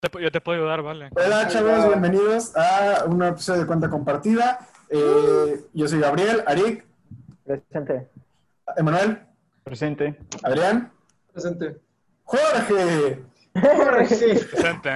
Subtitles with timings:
[0.00, 1.10] Te- yo te puedo ayudar, vale.
[1.14, 4.58] Hola chavos, bienvenidos a un nuevo episodio de Cuenta Compartida.
[4.88, 6.86] Eh, yo soy Gabriel, Arik,
[7.44, 8.08] Presente.
[8.78, 9.18] Emanuel,
[9.62, 10.16] Presente.
[10.42, 10.90] Adrián,
[11.32, 11.76] Presente.
[12.24, 13.22] Jorge.
[13.52, 14.94] Presente.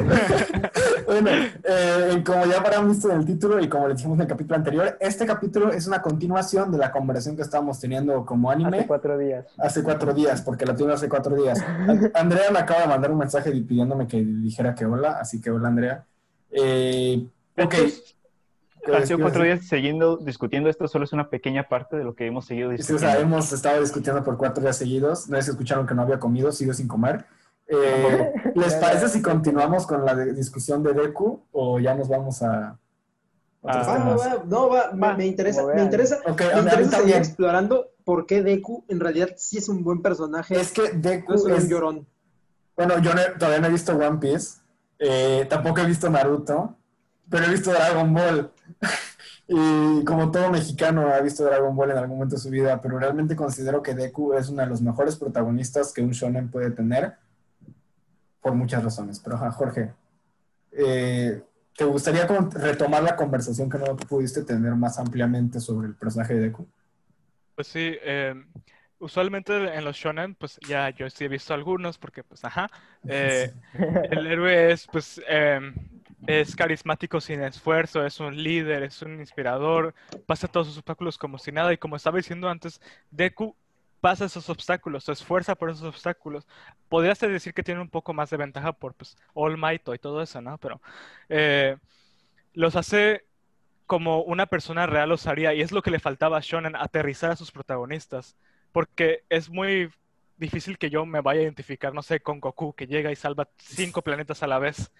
[1.06, 1.30] Bueno,
[1.62, 4.96] eh, como ya visto en el título y como le dijimos en el capítulo anterior,
[5.00, 9.16] este capítulo es una continuación de la conversación que estábamos teniendo como anime Hace cuatro
[9.18, 9.46] días.
[9.58, 11.60] hace cuatro días, porque la tuvimos hace cuatro días.
[11.62, 15.50] An- Andrea me acaba de mandar un mensaje pidiéndome que dijera que hola, así que
[15.50, 16.04] hola Andrea.
[16.50, 17.24] Eh,
[17.56, 17.74] ok.
[17.74, 18.14] Estos
[18.84, 22.14] ¿Qué Han sido cuatro días siguiendo discutiendo esto, solo es una pequeña parte de lo
[22.14, 23.12] que hemos seguido Sí, o discutiendo.
[23.12, 25.28] sea, hemos estado discutiendo por cuatro días seguidos.
[25.28, 27.24] No si escucharon que no había comido, sigo sin comer.
[27.68, 32.42] Eh, ¿Les parece si continuamos con la de- discusión de Deku o ya nos vamos
[32.42, 32.78] a
[33.60, 34.20] otros Ah, temas?
[34.20, 37.18] va, no, va, me, Va, me interesa, me interesa, Ok, me interesa seguir también.
[37.18, 40.60] explorando por qué Deku en realidad sí es un buen personaje.
[40.60, 41.64] Es que no Deku es solo es...
[41.64, 42.06] un llorón.
[42.76, 44.58] Bueno, yo no- todavía no he visto One Piece,
[44.98, 46.76] eh, tampoco he visto Naruto,
[47.28, 48.52] pero he visto Dragon Ball.
[49.48, 52.98] y como todo mexicano ha visto Dragon Ball en algún momento de su vida, pero
[52.98, 57.14] realmente considero que Deku es uno de los mejores protagonistas que un shonen puede tener
[58.46, 59.18] por muchas razones.
[59.18, 59.92] Pero ajá, Jorge,
[60.70, 61.42] eh,
[61.76, 66.40] ¿te gustaría retomar la conversación que no pudiste tener más ampliamente sobre el personaje de
[66.42, 66.64] Deku?
[67.56, 68.40] Pues sí, eh,
[69.00, 72.70] usualmente en los shonen, pues ya yo sí he visto algunos, porque pues ajá,
[73.08, 73.52] eh,
[74.12, 75.74] el héroe es pues em,
[76.28, 79.92] es carismático sin esfuerzo, es un líder, es un inspirador,
[80.26, 83.56] pasa todos sus obstáculos como si nada, y como estaba diciendo antes, Deku
[84.00, 86.46] pasa esos obstáculos, se esfuerza por esos obstáculos.
[86.88, 90.22] Podrías decir que tiene un poco más de ventaja por pues All Might y todo
[90.22, 90.58] eso, ¿no?
[90.58, 90.80] Pero
[91.28, 91.76] eh,
[92.52, 93.24] los hace
[93.86, 97.30] como una persona real los haría, y es lo que le faltaba a Shonen, aterrizar
[97.30, 98.36] a sus protagonistas,
[98.72, 99.90] porque es muy
[100.36, 103.48] difícil que yo me vaya a identificar, no sé, con Goku, que llega y salva
[103.58, 104.90] cinco planetas a la vez,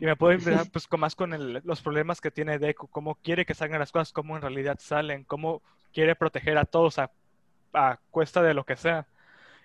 [0.00, 3.46] y me puedo identificar pues con más con los problemas que tiene Deku, cómo quiere
[3.46, 7.12] que salgan las cosas, cómo en realidad salen, cómo quiere proteger a todos a,
[7.74, 9.08] a cuesta de lo que sea.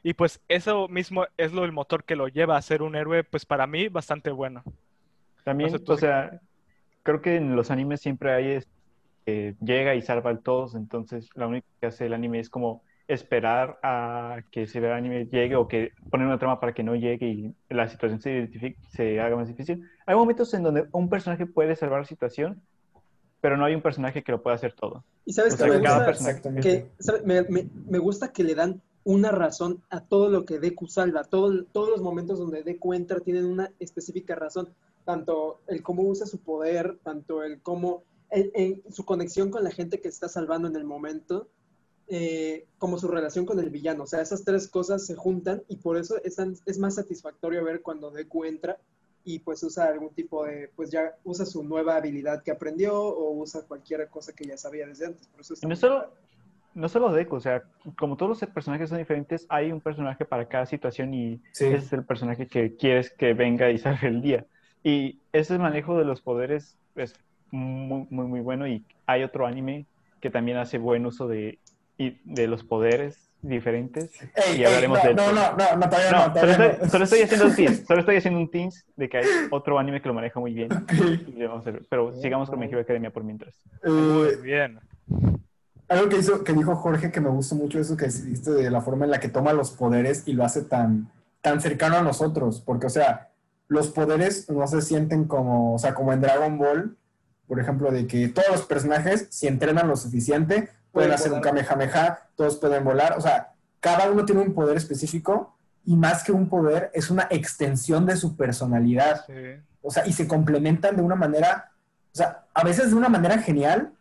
[0.03, 3.23] Y pues eso mismo es lo el motor que lo lleva a ser un héroe,
[3.25, 4.63] pues para mí bastante bueno.
[5.43, 6.41] También, No sé, o sea,
[7.03, 8.67] creo que en los animes siempre hay es-
[9.25, 12.83] que llega y salva a todos, entonces lo único que hace el anime es como
[13.07, 16.95] esperar a que si el anime llegue o que poner una trama para que no
[16.95, 18.49] llegue y la situación se,
[18.89, 19.83] se haga más difícil.
[20.07, 22.63] Hay momentos en donde un personaje puede salvar la situación,
[23.41, 25.03] pero no hay un personaje que lo pueda hacer todo.
[25.25, 26.89] Y sabes O que sea, me que gusta, personaje- que,
[27.25, 31.23] me, me- me gusta que le dan una razón a todo lo que Deku salva.
[31.23, 34.69] Todo, todos los momentos donde Deku entra tienen una específica razón.
[35.05, 40.01] Tanto el cómo usa su poder, tanto el cómo, el- su conexión con la gente
[40.01, 41.47] que está salvando en el momento,
[42.09, 44.03] eh, como su relación con el villano.
[44.03, 47.81] O sea, esas tres cosas se juntan y por eso es, es más satisfactorio ver
[47.81, 48.77] cuando Deku entra
[49.27, 53.31] y pues usa algún tipo de, pues ya usa su nueva habilidad que aprendió o
[53.33, 55.27] usa cualquier cosa que ya sabía desde antes.
[55.27, 56.13] Por eso no solo,
[56.73, 57.61] no solo Deku, o sea,
[57.99, 61.65] como todos los personajes son diferentes, hay un personaje para cada situación y Sí.
[61.65, 64.45] ese es el personaje que quieres que venga y salve el día.
[64.81, 67.13] Y ese manejo de los poderes es
[67.51, 69.87] muy, muy, muy bueno y hay otro anime
[70.21, 71.59] que también hace buen uso de,
[71.97, 74.09] y- de los poderes diferentes.
[74.35, 76.65] Ey, y ey, hablaremos no, de no, no, no, no, todavía no, No, solo todavía
[76.65, 76.89] estoy, no.
[76.89, 80.01] solo estoy haciendo un tease, solo estoy haciendo un tease de que hay otro anime
[80.01, 80.71] que lo maneja muy bien.
[80.73, 80.91] Ok.
[81.27, 81.85] Y le vamos a ver.
[81.89, 83.55] Pero sigamos con My Hero Academia por mientras.
[83.83, 84.79] Muy bien.
[85.89, 88.81] Algo que, hizo, que dijo Jorge que me gustó mucho eso que dijiste de la
[88.81, 91.09] forma en la que toma los poderes y lo hace tan,
[91.41, 92.61] tan cercano a nosotros.
[92.65, 93.29] Porque, o sea,
[93.69, 96.97] los poderes no se sienten como, o sea, como en Dragon Ball,
[97.47, 101.65] por ejemplo, de que todos los personajes, si entrenan lo suficiente, pueden hacer un volar.
[101.65, 103.17] Kamehameha, todos pueden volar.
[103.17, 107.27] O sea, cada uno tiene un poder específico y más que un poder, es una
[107.29, 109.25] extensión de su personalidad.
[109.25, 109.33] Sí.
[109.81, 111.71] O sea, y se complementan de una manera,
[112.13, 113.93] o sea, a veces de una manera genial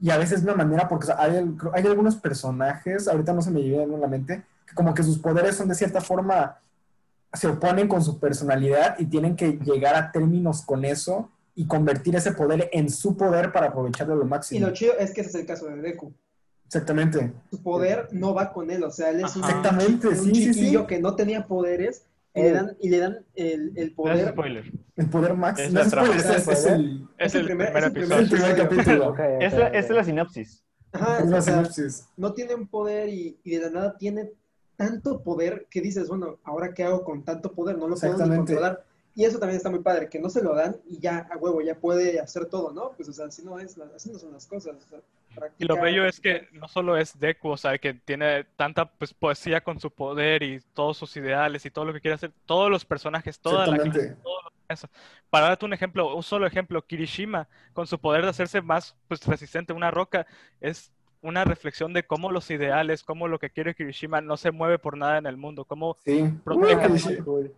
[0.00, 3.32] y a veces de una manera, porque o sea, hay, al- hay algunos personajes, ahorita
[3.32, 6.00] no se me viene a la mente, que como que sus poderes son de cierta
[6.00, 6.58] forma,
[7.32, 12.16] se oponen con su personalidad y tienen que llegar a términos con eso y convertir
[12.16, 14.66] ese poder en su poder para aprovecharlo lo Y máximo.
[14.66, 16.12] lo chido es que ese es el caso de Deku.
[16.74, 17.32] Exactamente.
[17.50, 19.44] Su poder no va con él, o sea, él es un.
[19.44, 20.86] Exactamente, un sí, sí, chiquillo sí.
[20.86, 22.04] que no tenía poderes
[22.34, 24.28] y le dan, y le dan el, el No es poder.
[24.32, 24.72] spoiler.
[24.96, 25.66] El poder máximo.
[25.68, 28.18] Es no la es spoiler, es, es el, Es el primer, es el es episodio.
[28.18, 29.08] el primer capítulo.
[29.08, 30.62] Ok, ok, Es la, es la sinopsis.
[30.92, 32.08] Ajá, Es la o sea, sinopsis.
[32.16, 34.32] no tiene un poder y, y de la nada tiene
[34.76, 37.78] tanto poder que dices, bueno, ¿ahora qué hago con tanto poder?
[37.78, 38.84] No lo puedo ni controlar.
[39.16, 41.60] Y eso también está muy padre, que no se lo dan y ya a huevo
[41.60, 42.90] ya puede hacer todo, ¿no?
[42.96, 44.74] Pues, o sea, así no, es, así no son las cosas.
[44.74, 44.98] o sea,
[45.58, 49.12] Y lo bello es que no solo es Deku, o sea, que tiene tanta pues,
[49.14, 52.70] poesía con su poder y todos sus ideales y todo lo que quiere hacer, todos
[52.70, 54.16] los personajes, toda la clase.
[55.30, 59.24] Para darte un ejemplo, un solo ejemplo, Kirishima, con su poder de hacerse más pues,
[59.26, 60.26] resistente a una roca,
[60.60, 60.90] es
[61.20, 64.96] una reflexión de cómo los ideales, cómo lo que quiere Kirishima no se mueve por
[64.96, 66.32] nada en el mundo, cómo Sí.
[66.44, 67.52] protege Uy,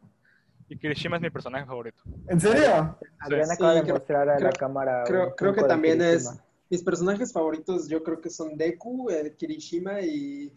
[0.69, 2.03] y Kirishima es mi personaje favorito.
[2.29, 2.97] ¿En serio?
[3.21, 5.05] Adrián Sí, acaba de creo- mostrar a la cámara.
[5.07, 6.29] Creo, que también es.
[6.69, 10.53] Mis personajes favoritos, yo creo que son Deku, eh, Kirishima y.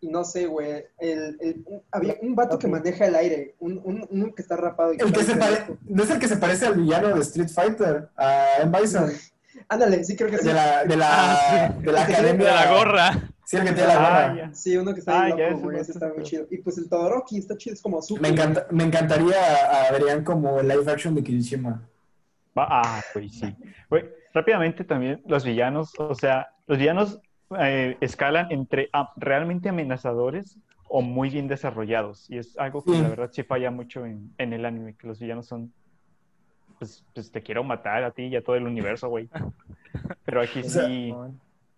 [0.00, 0.84] Y no sé, güey.
[0.98, 3.54] El, el- un- había un vato que maneja el aire.
[3.60, 4.92] Un, un, uno que está rapado.
[4.92, 5.78] y El que se parece pare...
[5.86, 8.08] ¿No es el que se parece al villano de Street Fighter?
[8.16, 8.78] A M.
[8.78, 9.10] Bison.
[9.68, 10.48] Ándale, sí creo que sí.
[10.48, 12.54] De la, de la, Ah, de la El que De academia.
[12.54, 13.30] la gorra.
[13.46, 14.26] Sí, el que tiene la gorra.
[14.30, 14.54] Ah, ya.
[14.54, 15.78] Sí, uno que está Ah, ya, loco, güey.
[15.80, 16.46] Ese está muy chido.
[16.50, 18.20] Y pues el Todoroki está chido, es como super.
[18.22, 19.36] Me, encanta, me encantaría
[19.70, 21.82] a Adrián como el live action de Kirishima.
[22.56, 23.54] Ah, güey, sí.
[23.90, 27.20] Güey, rápidamente también los villanos, o sea, los villanos
[27.58, 30.56] eh, escalan entre ah, realmente amenazadores
[30.88, 32.30] o muy bien desarrollados.
[32.30, 33.00] Y es algo que Sí.
[33.02, 35.72] la verdad sí falla mucho en, en el anime, que los villanos son,
[36.78, 39.28] pues, pues te quiero matar a ti y a todo el universo, güey.
[40.24, 41.14] Pero aquí O sea, sí...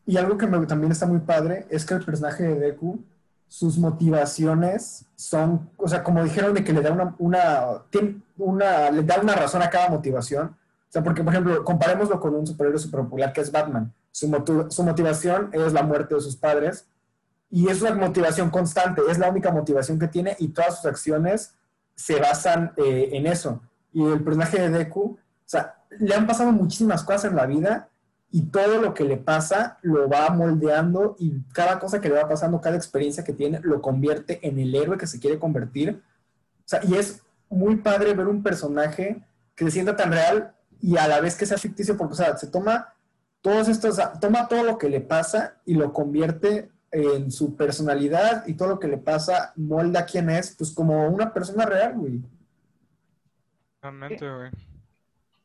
[0.08, 3.02] Y algo que me- también está muy padre es que el personaje de Deku,
[3.49, 7.82] sus motivaciones son, o sea, como dijeron de que le da una,
[8.37, 10.56] una, le da una razón a cada motivación.
[10.88, 13.92] O sea, porque, por ejemplo, comparémoslo con un superhéroe super popular que es Batman.
[14.12, 16.86] Su, motu- su motivación es la muerte de sus padres
[17.50, 21.54] y es una motivación constante, es la única motivación que tiene y todas sus acciones
[21.94, 23.60] se basan eh, en eso.
[23.92, 27.88] Y el personaje de Deku, o sea, le han pasado muchísimas cosas en la vida
[28.30, 32.28] y todo lo que le pasa lo va moldeando y cada cosa que le va
[32.28, 36.02] pasando, cada experiencia que tiene, lo convierte en el héroe que se quiere convertir.
[36.58, 39.22] O sea, y es muy padre ver un personaje
[39.54, 42.37] que se sienta tan real y a la vez que sea ficticio, porque, o sea,
[42.37, 42.93] se toma
[43.40, 47.56] todos estos, o sea, toma todo lo que le pasa y lo convierte en su
[47.56, 51.94] personalidad y todo lo que le pasa molda quién es, pues como una persona real,
[51.94, 52.20] güey.
[53.82, 54.50] Realmente, güey.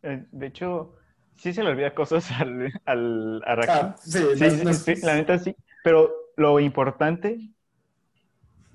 [0.04, 0.96] eh, de hecho,
[1.38, 3.70] sí se le olvida cosas al, al Araki.
[3.72, 5.56] Ah, sí, Sí, no- sí, no- sí, la neta sí.
[5.84, 7.50] Pero lo importante,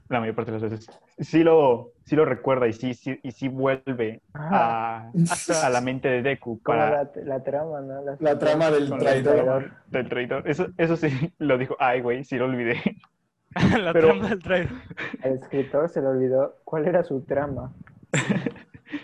[0.09, 3.31] la mayor parte de las veces, sí lo, sí lo recuerda y sí, sí, y
[3.33, 5.09] sí vuelve Ajá.
[5.09, 5.13] a,
[5.67, 8.03] a la mente de Deku para la, la trama, ¿no?
[8.03, 9.09] La, La trama del traidor.
[9.17, 10.49] el traidor, del traidor.
[10.49, 11.09] Eso, eso sí
[11.39, 11.77] lo dijo.
[11.79, 12.81] Ay, güey, sí lo olvidé.
[13.81, 14.73] la Pero- trama del trailer.
[15.23, 17.73] Al escritor se le olvidó cuál era su trama.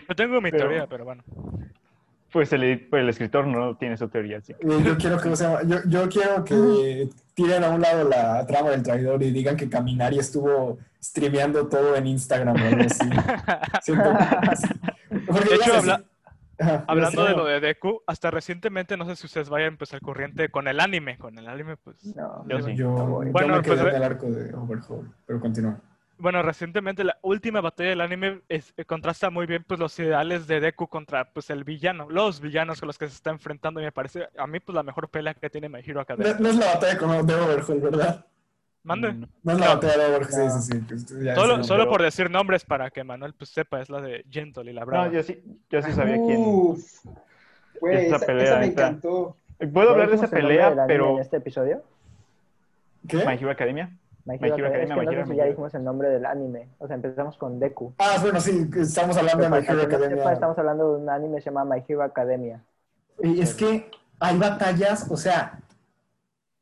[0.08, 1.22] Yo tengo mi Pero- teoría, pero bueno.
[2.32, 4.52] Pues el, pues el escritor no tiene su teoría, sí.
[4.58, 8.46] Eh, Yo quiero que, o sea, yo, yo quiero que tiren a un lado la
[8.46, 13.08] trama del traidor y digan que Caminari estuvo streameando todo en Instagram o algo así.
[13.82, 16.04] Siento que- Porque De hecho, habla-.
[16.58, 20.00] Ajá, Hablando de lo de Deku, hasta recientemente, no sé si ustedes vayan pues al
[20.00, 21.18] corriente con el anime.
[21.18, 21.96] Con el anime, pues.
[22.14, 22.44] No.
[22.48, 22.76] Yo sí.
[22.76, 25.80] Yo, yo Bueno, me quedé pues, en el arco de Overhaul, pero continúa.
[26.18, 30.46] Bueno, recientemente la última batalla del anime es- eh, contrasta muy bien pues los ideales
[30.46, 33.84] de Deku contra pues el villano, los villanos con los que se está enfrentando y
[33.84, 36.36] me parece a mí pues la mejor pelea que tiene My Hero Academia.
[36.38, 38.24] no es la batalla con, de Overhaul, ¿verdad?
[38.84, 39.12] Mande.
[39.12, 40.60] Mm, No es la batalla de Overhaul, No.
[40.60, 41.16] sí, sí, sí.
[41.18, 44.24] que ya Solo, solo por decir nombres para que Manuel pues sepa, es la de
[44.30, 45.06] Gentle y la Brava.
[45.06, 46.36] No, yo sí, yo sí sabía quién.
[46.38, 47.04] Uf.
[47.80, 49.36] Güey, esa, pelea esa me está- encantó.
[49.72, 51.14] Puedo hablar de ¿Ya esa pelea, pero.
[51.14, 51.82] en este episodio?
[53.08, 53.16] ¿Qué?
[53.24, 53.90] My Hero Academia.
[54.24, 54.82] My My Hero Academia.
[54.82, 56.68] Es que My no Hero sé si ya dijimos el nombre del anime.
[56.78, 57.94] O sea, empezamos con Deku.
[57.98, 60.16] Ah, bueno, sí, estamos hablando de My Pero Hero Academia.
[60.18, 62.62] sepa, estamos hablando de un anime que se llama My Hero Academia.
[63.20, 65.60] Y es que hay batallas, o sea,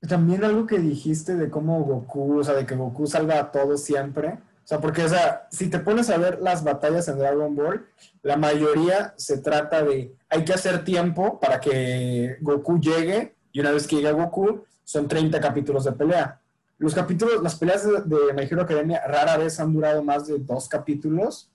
[0.08, 3.82] también algo que dijiste de cómo Goku, o sea, de que Goku salva a todos
[3.82, 4.38] siempre.
[4.64, 7.86] O sea, porque, o sea, si te pones a ver las batallas en Dragon Ball,
[8.22, 13.72] la mayoría se trata de, hay que hacer tiempo para que Goku llegue, y una
[13.72, 16.39] vez que llega Goku, son 30 capítulos de pelea.
[16.80, 20.38] Los capítulos, las peleas de, de My Hero Academia rara vez han durado más de
[20.38, 21.50] dos capítulos.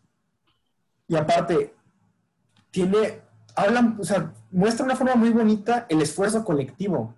[1.08, 1.74] Y aparte,
[2.70, 3.22] tiene,
[3.56, 7.16] hablan, o sea, muestra una forma muy bonita el esfuerzo colectivo.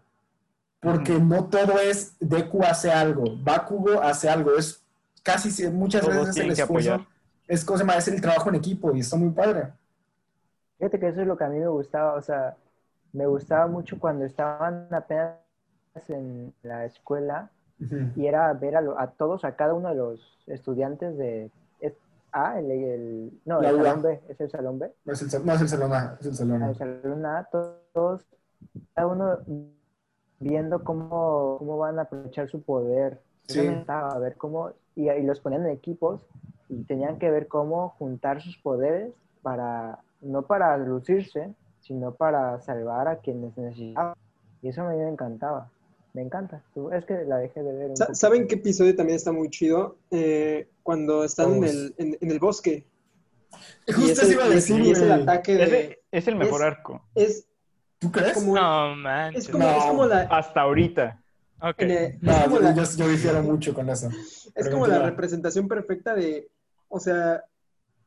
[0.80, 4.82] Porque no todo es Deku hace algo, Bakugo hace algo, es
[5.24, 7.06] casi si- muchas Todos veces el esfuerzo
[7.48, 9.74] es cosa más, es el trabajo en equipo y está muy padre.
[10.78, 12.14] Fíjate que eso es lo que a mí me gustaba.
[12.14, 12.56] O sea,
[13.12, 15.36] me gustaba mucho cuando estaban apenas
[16.08, 17.50] en la escuela
[17.80, 17.96] Ujú.
[18.16, 21.94] y era ver a, lo- a todos, a cada uno de los estudiantes de es
[22.32, 25.54] A, el, el- no, el salón B, es el salón B, No es el, no
[25.54, 26.70] es el salón A, es el salón A.
[26.70, 28.26] el salón A, todos,
[28.96, 29.38] cada uno
[30.40, 33.20] viendo cómo, cómo van a aprovechar su poder.
[33.48, 33.62] Sí.
[33.62, 36.26] me gustaba, a ver cómo, y, y los ponían en equipos
[36.70, 43.08] y tenían que ver cómo juntar sus poderes para, no para lucirse, sino para salvar
[43.08, 44.16] a quienes necesitaban.
[44.62, 45.70] Y eso a mí me encantaba.
[46.18, 46.64] Me encanta.
[46.94, 47.92] Es que la dejé de ver.
[47.92, 48.16] un.
[48.16, 50.00] ¿Saben qué episodio también está muy chido?
[50.10, 51.72] Eh, cuando están en Todos.
[51.76, 52.88] el, en, en el bosque.
[53.86, 56.02] Y Justo el, iba a decir, y es el ataque de...
[56.12, 57.04] Es el mejor es- arco.
[57.14, 57.48] Es
[58.00, 58.34] ¿Tú crees?
[58.34, 59.44] como, No manches.
[59.46, 59.78] es como, No.
[59.78, 60.22] es como la...
[60.22, 61.24] Hasta ahorita.
[61.62, 61.76] Ok.
[61.84, 64.08] en el- es No, como yo, la- yo, yo difiero mucho con eso.
[64.10, 66.50] Es Pero como la representación perfecta de,
[66.90, 67.44] o sea,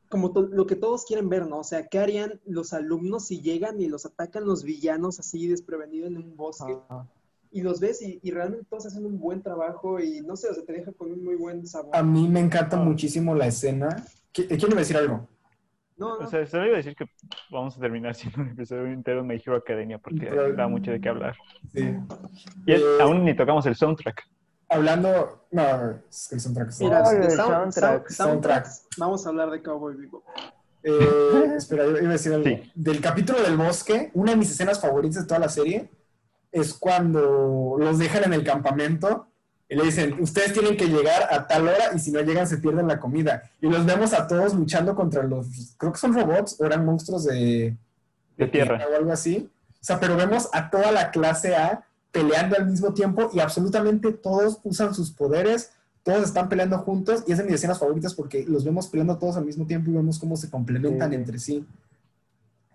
[0.09, 1.59] como to- lo que todos quieren ver, ¿no?
[1.59, 6.09] O sea, ¿qué harían los alumnos si llegan y los atacan los villanos así desprevenidos
[6.11, 6.77] en un bosque?
[6.89, 7.07] Ajá.
[7.51, 10.53] Y los ves y, y realmente todos hacen un buen trabajo y no sé, o
[10.53, 11.95] sea, te deja con un muy buen sabor.
[11.95, 12.83] A mí me encanta Ah.
[12.83, 13.89] muchísimo la escena.
[14.33, 15.27] ¿Qui- ¿Quién iba a decir algo?
[15.97, 16.25] No, no.
[16.25, 17.05] O sea, solo iba a decir que
[17.51, 20.91] vamos a terminar siendo un episodio entero de My Hero Academia porque Pero- da mucho
[20.91, 21.35] de qué hablar.
[21.73, 21.93] Sí.
[22.65, 24.23] Y es- Eh, aún ni tocamos el soundtrack.
[24.69, 25.45] Hablando.
[25.51, 25.61] No,
[26.09, 27.35] es que el soundtrack es- Mira, Oh, el sound-
[27.73, 28.07] soundtrack.
[28.09, 30.23] sound- soundtracks, vamos a hablar de Cowboy Vivo.
[30.83, 32.45] Eh, espera, iba iba a decir algo.
[32.45, 32.71] Sí.
[32.73, 35.89] Del capítulo del bosque, una de mis escenas favoritas de toda la serie
[36.51, 39.27] es cuando los dejan en el campamento
[39.69, 42.57] y le dicen, ustedes tienen que llegar a tal hora y si no llegan se
[42.57, 43.43] pierden la comida.
[43.61, 47.23] Y los vemos a todos luchando contra los, creo que son robots o eran monstruos
[47.23, 47.77] de,
[48.37, 48.85] De tierra.
[48.91, 49.49] o algo así.
[49.75, 54.11] O sea, pero vemos a toda la clase A peleando al mismo tiempo y absolutamente
[54.11, 55.71] todos usan sus poderes,
[56.03, 59.37] todos están peleando juntos y es de mis escenas favoritas porque los vemos peleando todos
[59.37, 61.15] al mismo tiempo y vemos cómo se complementan Sí.
[61.15, 61.65] entre sí.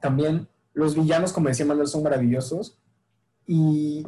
[0.01, 2.79] También los villanos, como decía Manuel, son maravillosos.
[3.47, 4.07] Y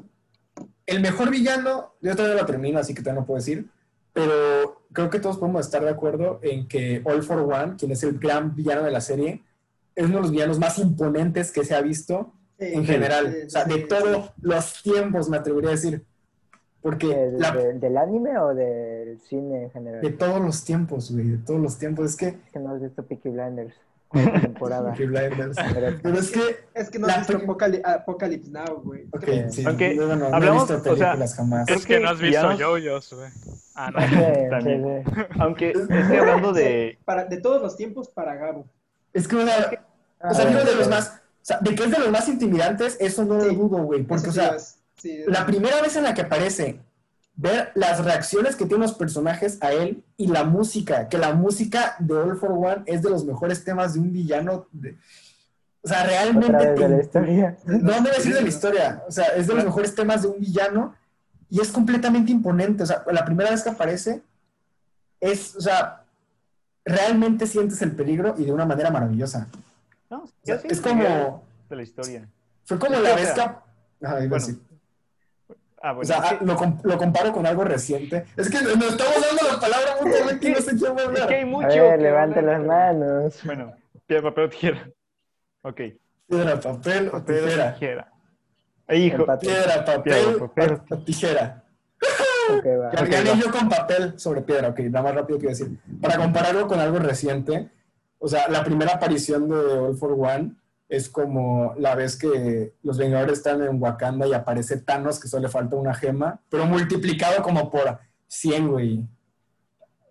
[0.87, 3.69] el mejor villano, yo todavía lo termino, así que todavía no puedo decir,
[4.13, 8.03] pero creo que todos podemos estar de acuerdo en que All for One, quien es
[8.03, 9.43] el gran villano de la serie,
[9.95, 13.33] es uno de los villanos más imponentes que se ha visto en general.
[13.33, 16.05] sí, o sea, de todos los tiempos, me atrevería a decir.
[16.81, 20.01] Porque ¿Del, la- del- del anime o del cine en general?
[20.01, 22.07] de todos los tiempos, güey, de todos los tiempos.
[22.07, 22.27] Es que...
[22.29, 23.75] Es que no has visto Peaky Blinders.
[24.09, 24.91] Cuarta temporada.
[24.93, 25.57] Peaky Blinders.
[25.75, 26.41] Pero- Pero es que...
[26.75, 29.07] Es que no has visto Apocali- Apocalypse Now, güey.
[29.13, 29.65] Ok, Eh, sí.
[29.67, 31.69] Aunque yo no, no he hablamos, visto o sea, películas jamás.
[31.69, 33.31] Es que no has visto yoyos, güey.
[33.75, 34.01] Ah, no.
[34.09, 34.17] Sí,
[34.51, 35.05] También.
[35.05, 35.13] sí.
[35.39, 36.99] Aunque estoy hablando de...
[37.05, 38.67] Para, de todos los tiempos para Gabo.
[39.13, 39.37] Es que,
[40.21, 41.21] Ah, o sea, digo de los más...
[41.41, 44.03] O sea, de que es de los más intimidantes, eso no lo dudo, güey.
[44.03, 44.57] Porque, o sea,
[45.27, 46.81] la primera vez en la que aparece,
[47.41, 51.95] ver las reacciones que tienen los personajes a él y la música, que la música
[52.01, 54.67] de All for One es de los mejores temas de un villano.
[54.73, 54.99] de-
[55.81, 56.47] o sea, realmente...
[56.57, 57.57] Otra vez te- de la historia.
[57.65, 59.05] No, no decir de la historia.
[59.07, 60.95] O sea, es de los mejores temas de un villano
[61.49, 62.83] y es completamente imponente.
[62.83, 64.21] O sea, la primera vez que aparece
[65.21, 66.03] es, o sea,
[66.85, 69.47] realmente sientes el peligro y de una manera maravillosa.
[70.11, 72.29] No, O sea, ya sí, es como, De la historia.
[72.65, 73.41] fue como la vez que...
[73.41, 73.63] Ajá,
[74.29, 74.47] bueno.
[75.81, 76.07] Ah, O bueno.
[76.09, 78.25] sea, es que- lo, com- lo comparo con algo reciente.
[78.37, 81.07] Es que nos estamos dando la palabra mutuamente y no sé quién va a es
[81.09, 81.29] hablar.
[81.29, 81.69] que hay A mucho...
[81.69, 83.41] ver, que levante las manos.
[83.45, 83.73] Bueno,
[84.07, 84.91] piedra, papel o tijera.
[85.63, 85.81] Ok.
[86.29, 87.75] Piedra, papel o tijera.
[87.75, 88.13] tijera.
[88.89, 89.27] Ay, hijo.
[89.41, 90.79] Piedra, papel Piedra, papel.
[90.91, 91.65] o tijera.
[92.51, 92.91] Ok, va.
[92.91, 93.37] Gané va.
[93.37, 95.79] yo con papel sobre piedra, ok, nada más rápido que decir.
[96.01, 97.69] Para compararlo con algo reciente,
[98.19, 100.53] o sea, la primera aparición de All for One
[100.89, 105.43] es como la vez que los Vengadores están en Wakanda y aparece Thanos, que solo
[105.43, 109.05] le falta una gema, pero multiplicado como por 100, güey.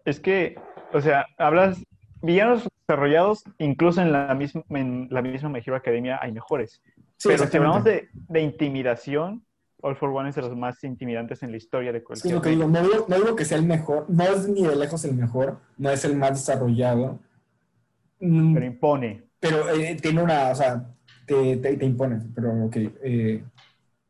[0.06, 0.56] Es que,
[0.94, 1.84] o sea, hablas
[2.22, 6.82] villanos desarrollados, incluso en la misma, en la misma My Hero Academia hay mejores.
[7.18, 9.44] Sí, Pero si hablamos de, de intimidación,
[9.82, 12.42] All for One es de los más intimidantes en la historia de cualquier es lo
[12.42, 15.06] que digo, no digo, no digo que sea el mejor, no es ni de lejos
[15.06, 17.20] el mejor, no es el más desarrollado,
[18.20, 19.27] Mm, pero impone.
[19.40, 20.84] Pero eh, tiene una, o sea,
[21.26, 22.76] te, te, te impone, pero ok.
[23.04, 23.44] eh,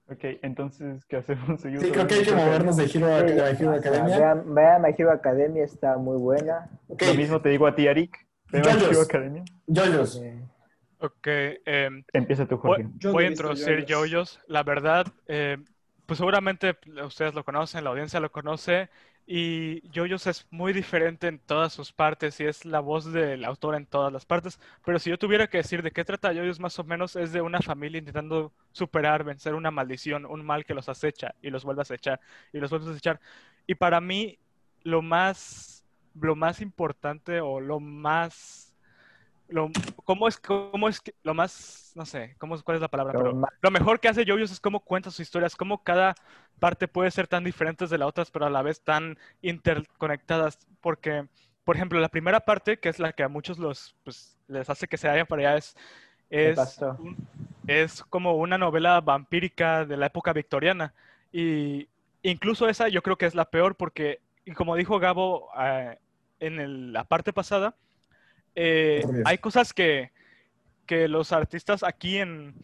[0.10, 1.60] Ok, entonces, ¿qué hacemos?
[1.62, 3.44] sí, creo que hay que movernos de Hero, Sí, de ya.
[3.44, 4.18] My Hero Academia.
[4.18, 6.70] Vean, vean My Hero Academia, está muy buena.
[6.88, 8.16] Ok, Lo mismo te digo a ti, Arik.
[8.54, 8.84] Yoyos.
[8.92, 9.44] Hero Academia.
[9.68, 10.22] Yoyos.
[10.24, 10.42] Eh,
[11.00, 11.28] Ok,
[11.66, 12.90] em, Empieza tú, voy, Jorge.
[12.98, 13.88] Yo no voy a introducir yoyos.
[13.88, 14.40] yoyos.
[14.48, 15.58] La verdad, eh,
[16.08, 18.90] pues seguramente ustedes lo conocen, la audiencia lo conoce.
[19.30, 23.76] Y yoyos es muy diferente en todas sus partes y es la voz del autor
[23.76, 24.58] en todas las partes.
[24.86, 27.42] Pero si yo tuviera que decir de qué trata yoyos, más o menos es de
[27.42, 31.82] una familia intentando superar, vencer una maldición, un mal que los acecha y los vuelve
[31.82, 32.22] a acechar
[32.54, 33.20] y los vuelve a acechar.
[33.68, 34.40] Y para mí,
[34.84, 35.84] lo más,
[36.16, 38.67] lo más importante o lo más
[39.50, 39.70] lo,
[40.04, 43.14] ¿cómo es, cómo es que, lo más, no sé, cómo, cuál es la palabra?
[43.14, 46.16] Lo Pero más- lo mejor que hace Yoyos es cómo cuenta sus historias, cómo cada
[46.60, 50.58] parte puede ser tan diferentes de la otra, pero a la vez tan interconectadas.
[50.82, 51.28] Porque,
[51.64, 54.88] por ejemplo, la primera parte, que es la que a muchos los, pues, les hace
[54.88, 55.76] que se vayan para allá, es,
[56.30, 57.18] ¿Qué es, un-
[57.68, 60.94] es como una novela vampírica de la época victoriana.
[61.32, 61.88] Y
[62.24, 65.98] incluso esa yo creo que es la peor porque, y como dijo Gabo eh,
[66.40, 67.76] en el- la parte pasada,
[68.60, 70.12] eh, hay cosas que,
[70.88, 72.56] que los artistas aquí en,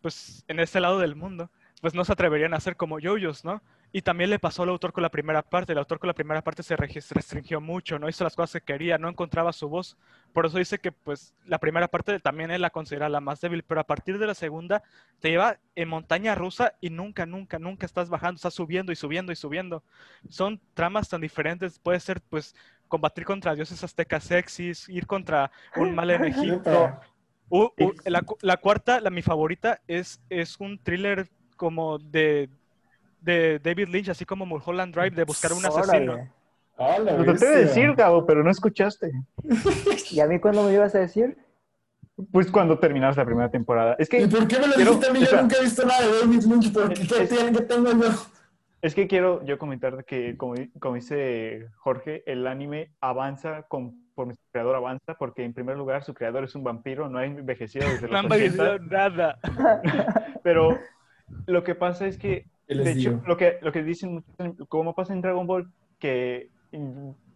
[0.00, 3.60] pues, en este lado del mundo, pues no se atreverían a hacer como yoyos, ¿no?
[3.92, 5.72] Y también le pasó al autor con la primera parte.
[5.72, 8.98] El autor con la primera parte se restringió mucho, no hizo las cosas que quería,
[8.98, 9.96] no encontraba su voz.
[10.32, 13.64] Por eso dice que pues la primera parte también él la considera la más débil,
[13.64, 14.84] pero a partir de la segunda
[15.18, 19.32] te lleva en montaña rusa y nunca, nunca, nunca estás bajando, estás subiendo y subiendo
[19.32, 19.82] y subiendo.
[20.28, 22.54] Son tramas tan diferentes, puede ser pues
[22.90, 26.70] combatir contra dioses aztecas sexys, ir contra un mal en Egipto.
[26.70, 27.00] Neta.
[27.48, 32.50] Uh, uh, la, la cuarta, la mi favorita, es, es un thriller como de,
[33.20, 36.12] de David Lynch, así como Mulholland Drive, de buscar un asesino.
[36.12, 36.30] Órale.
[36.78, 39.10] Ah, la Lo traté de decir, Gabo, pero no escuchaste.
[40.10, 41.36] ¿Y a mí cuándo me ibas a decir?
[42.32, 43.96] Pues cuando terminaste la primera temporada.
[43.98, 45.20] Es ¿Y que, por qué me lo Quiero- dijiste a mí?
[45.30, 46.72] Yo nunca he visto nada de David Lynch.
[46.72, 47.06] ¿Por qué?
[47.06, 48.10] ¿Qué Es- tienen que tengo yo?
[48.82, 54.42] Es que quiero yo comentar que, como, como dice Jorge, el anime avanza conforme su
[54.52, 58.08] creador avanza, porque en primer lugar su creador es un vampiro, no ha envejecido desde
[58.08, 59.38] No los 80, visto nada.
[60.42, 60.78] pero
[61.46, 64.94] lo que pasa es que ¿Qué De hecho, lo que, lo que dicen, muchos, como
[64.94, 66.50] pasa en Dragon Ball, que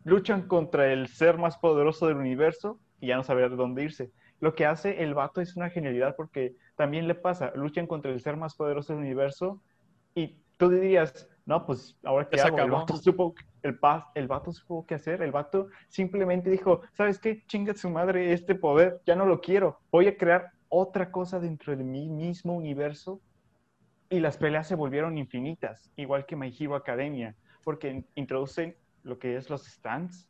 [0.05, 4.13] luchan contra el ser más poderoso del universo y ya no saber de dónde irse.
[4.39, 8.21] Lo que hace el vato es una genialidad porque también le pasa, luchan contra el
[8.21, 9.61] ser más poderoso del universo
[10.15, 12.59] y tú dirías, no, pues ahora qué Ya hago?
[12.59, 13.79] El vato, supo, el,
[14.15, 17.45] el vato supo qué hacer, el vato simplemente dijo, ¿sabes qué?
[17.47, 21.77] Chinga su madre este poder, ya no lo quiero, voy a crear otra cosa dentro
[21.77, 23.21] de mi mismo universo
[24.09, 29.37] y las peleas se volvieron infinitas, igual que My Hero Academia, porque introducen lo que
[29.37, 30.27] es los stands,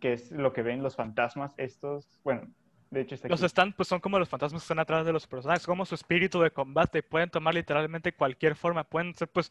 [0.00, 2.48] que es lo que ven los fantasmas estos, bueno,
[2.90, 5.66] de hecho Los stands pues son como los fantasmas que están atrás de los personajes,
[5.66, 7.02] como su espíritu de combate.
[7.02, 8.84] Pueden tomar literalmente cualquier forma.
[8.84, 9.50] Pueden ser pues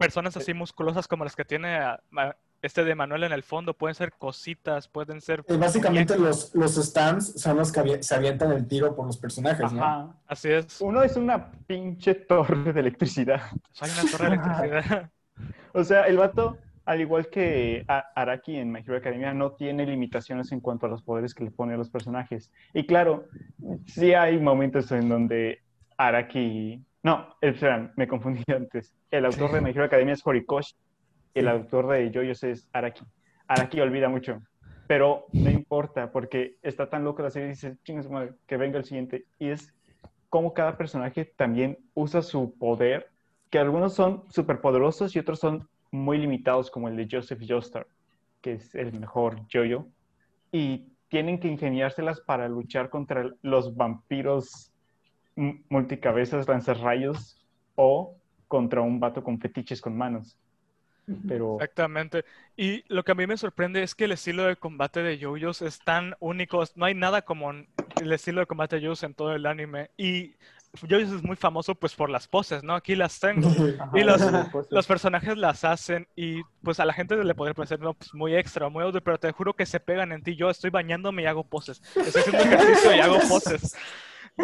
[0.00, 3.72] personas así musculosas como las que tiene a- a- este de Manuel en el fondo.
[3.74, 5.44] Pueden ser cositas, pueden ser...
[5.48, 9.72] Eh, Básicamente los, los stands son los que se avientan el tiro por los personajes,
[9.72, 9.82] ¿no?
[9.82, 10.14] Ajá.
[10.26, 10.80] Así es.
[10.80, 13.40] Uno es una pinche torre de electricidad.
[13.80, 15.10] Hay una torre de electricidad.
[15.72, 19.86] O sea, el vato, al igual que A- Araki en My Hero Academia, no tiene
[19.86, 22.50] limitaciones en cuanto a los poderes que le pone a los personajes.
[22.74, 23.24] Y claro,
[23.86, 25.62] sí hay momentos en donde
[25.96, 26.84] Araki...
[27.02, 28.94] No, espera, me confundí antes.
[29.10, 30.74] El autor de My Hero Academia es Horikoshi.
[31.34, 33.04] El autor de JoJo's es Araki.
[33.46, 34.42] Araki olvida mucho.
[34.86, 38.78] Pero no importa, porque está tan loco la serie y dice, chingas madre, que venga
[38.78, 39.24] el siguiente.
[39.38, 39.72] Y es
[40.28, 43.10] como cada personaje también usa su poder
[43.50, 47.86] que algunos son súper poderosos y otros son muy limitados, como el de Joseph Joestar,
[48.40, 49.88] que es el mejor Jojo,
[50.52, 54.69] y tienen que ingeniárselas para luchar contra los vampiros
[55.36, 57.36] multicabezas lanzarrayos
[57.76, 58.16] o
[58.48, 60.36] contra un vato con fetiches con manos.
[61.26, 62.24] Pero Exactamente.
[62.56, 65.62] Y lo que a mí me sorprende es que el estilo de combate de JoJo's
[65.62, 66.62] es tan único.
[66.76, 69.90] No hay nada como el estilo de combate de JoJo's en todo el anime.
[69.96, 70.34] Y
[70.80, 72.74] JoJo's es muy famoso pues por las poses, ¿no?
[72.76, 73.48] Aquí las tengo.
[73.48, 74.22] Ajá, Y los-
[74.70, 78.36] Los personajes las hacen y pues a la gente le podría parecer no, pues, muy
[78.36, 80.36] extra, muy audio, pero te juro que se pegan en ti.
[80.36, 81.82] Yo estoy bañándome y hago poses.
[81.96, 83.76] Estoy haciendo ejercicio y hago poses.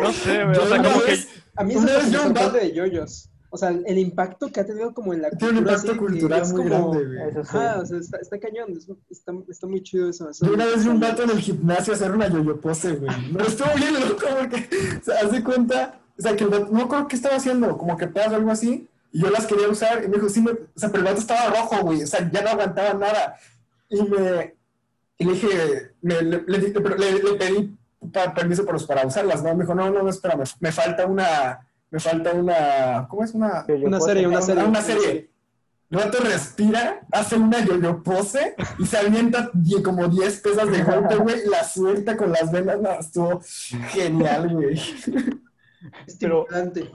[0.03, 1.19] No sé, güey, o sea, como que
[1.57, 3.31] A mí eso es lo que un sorprende de yoyos.
[3.49, 5.99] O sea, el impacto que ha tenido como en la Tiene un cultura, impacto así,
[6.01, 7.33] que cultural es muy como- grande, güey.
[7.33, 7.39] Sí.
[7.41, 10.29] Ajá, o sea, está, está cañón, es- está, está muy chido eso.
[10.29, 13.11] eso Yo una vez vi un vato en el gimnasio hacer una yo-yo pose, güey.
[13.33, 14.69] No, estuvo bien loco porque,
[15.01, 17.79] o sea, haz de cuenta, o sea, que el vato, no creo que estaba haciendo,
[17.79, 20.41] como que pedas o algo así, y yo las quería usar, y me dijo, sí,
[20.43, 23.37] me, o sea, pero el vato estaba rojo, güey, o sea, ya no aguantaba nada.
[23.89, 24.55] Y me,
[25.19, 27.75] y le dije, me, le, le, di- pero le- le pedí
[28.13, 29.55] pa- permiso para, para usarlas, ¿no?
[29.55, 33.33] Me dijo, no, no, no, espérame, me falta una, me falta una, ¿cómo es?
[33.35, 34.65] Una, Una serie, una Ah, serie.
[34.65, 35.31] una serie.
[35.89, 39.53] El vato respira, hace una yo-yo pose y se avienta
[39.85, 42.81] como 10 pesas de golpe, güey, la suelta con las venas.
[42.81, 43.41] No, estuvo
[43.93, 44.81] genial, güey.
[46.07, 46.91] Estimulante.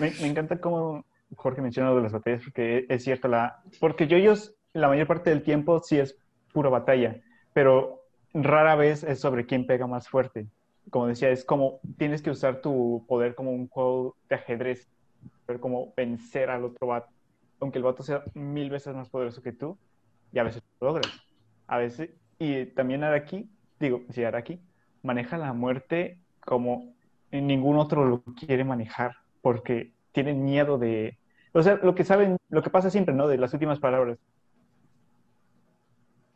[0.00, 1.04] me, me encanta cómo
[1.36, 5.30] Jorge menciona lo de las batallas, porque es cierto, la, porque yoyos la mayor parte
[5.30, 6.16] del tiempo sí es
[6.52, 7.20] pura batalla,
[7.52, 8.03] pero
[8.34, 10.48] rara vez es sobre quién pega más fuerte.
[10.90, 14.88] Como decía, es como tienes que usar tu poder como un juego de ajedrez,
[15.46, 17.08] ver cómo vencer al otro vato.
[17.60, 19.78] Aunque el vato sea mil veces más poderoso que tú,
[20.32, 21.10] y a veces lo logras.
[21.66, 23.48] A veces, y también Araki,
[23.80, 24.60] digo, sí, Araki,
[25.02, 26.94] maneja la muerte como
[27.30, 31.18] ningún otro lo quiere manejar, porque tienen miedo de...
[31.52, 33.28] O sea, lo que saben, lo que pasa siempre, ¿no?
[33.28, 34.18] De las últimas palabras.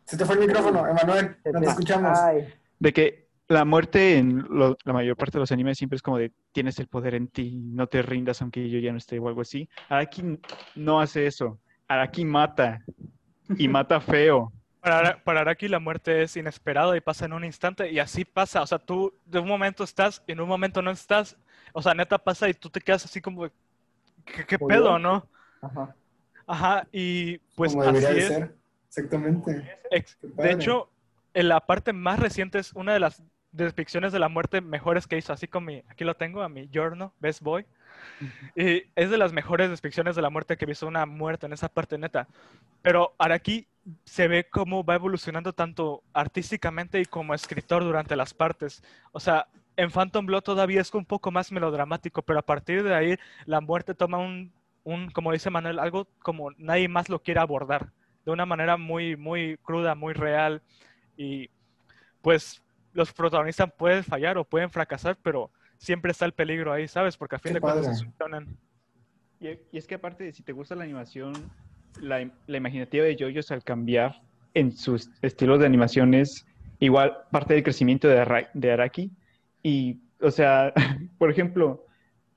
[0.08, 2.18] Se te fue el micrófono, Emanuel, no te escuchamos.
[2.18, 6.02] Ay, De que la muerte en lo- la mayor parte de los animes siempre es
[6.02, 9.18] como de tienes el poder en ti, no te rindas aunque yo ya no esté
[9.18, 9.68] o algo así.
[9.90, 10.38] Araki
[10.76, 11.58] no hace eso.
[11.88, 12.82] Araki mata.
[13.58, 14.50] Y mata feo.
[14.80, 18.24] para, Ara- para Araki la muerte es inesperada y pasa en un instante y así
[18.24, 18.62] pasa.
[18.62, 21.36] O sea, tú de un momento estás y en un momento no estás.
[21.74, 23.46] O sea, neta pasa y tú te quedas así como,
[24.24, 25.28] ¿qué, qué pedo, no?
[25.60, 25.94] ajá.
[26.46, 28.26] Ajá, y pues como así de es.
[28.26, 28.57] ser.
[28.88, 29.79] Exactamente.
[29.90, 30.90] Ex- De hecho,
[31.35, 33.22] en la parte más reciente es una de las
[33.53, 36.68] depicciones de la muerte mejores que hizo, así como mi, aquí lo tengo, a mi
[36.68, 37.66] Giorno, Best Boy.
[38.55, 41.68] Y es de las mejores depicciones de la muerte que visto una muerte en esa
[41.68, 42.29] parte neta.
[42.83, 43.66] Pero Araki
[44.05, 48.83] se ve cómo va evolucionando tanto artísticamente y como escritor durante las partes.
[49.12, 52.94] O sea, en Phantom Blood todavía es un poco más melodramático, pero a partir de
[52.94, 54.53] ahí la muerte toma un,
[54.85, 57.92] un como dice Manuel, algo como nadie más lo quiere abordar,
[58.28, 60.60] de una manera muy, muy cruda, muy real.
[61.16, 61.48] Y
[62.20, 62.62] pues
[62.92, 67.16] los protagonistas pueden fallar o pueden fracasar, pero siempre está el peligro ahí, ¿sabes?
[67.16, 68.56] Porque a fin Qué de cuentas un shonen.
[69.40, 71.32] Y, y es que aparte, si te gusta la animación,
[72.02, 74.20] la, la imaginativa de JoJo's al cambiar
[74.52, 76.46] en sus estilos de animación es
[76.80, 79.10] igual parte del crecimiento de, Ara- de Araki.
[79.62, 80.74] Y, o sea,
[81.18, 81.86] por ejemplo,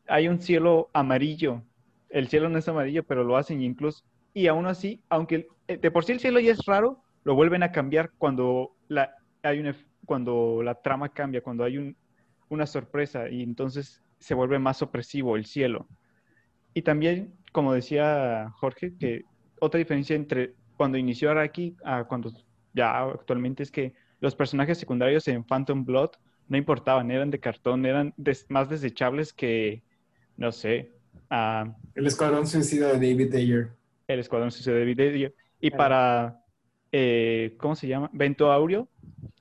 [0.08, 1.62] hay un cielo amarillo.
[2.10, 4.06] El cielo no es amarillo, pero lo hacen y incluso...
[4.34, 7.72] Y aún así, aunque de por sí el cielo ya es raro, lo vuelven a
[7.72, 11.96] cambiar cuando la, hay una, cuando la trama cambia, cuando hay un,
[12.50, 15.88] una sorpresa y entonces se vuelve más opresivo el cielo.
[16.74, 19.26] Y también, como decía Jorge, que
[19.60, 22.32] otra diferencia entre cuando inició Araki a cuando
[22.74, 26.12] ya actualmente es que los personajes secundarios en Phantom Blood
[26.48, 29.84] no importaban, eran de cartón, eran des- más desechables que,
[30.38, 30.92] no sé,
[31.96, 33.70] El escuadrón suicida de David Ayer.
[34.08, 35.32] el Escuadrón Suicida de Video.
[35.62, 35.78] Y Claro.
[35.78, 36.46] para,
[36.92, 38.10] eh, ¿cómo se llama?
[38.14, 38.90] Vento Aureo,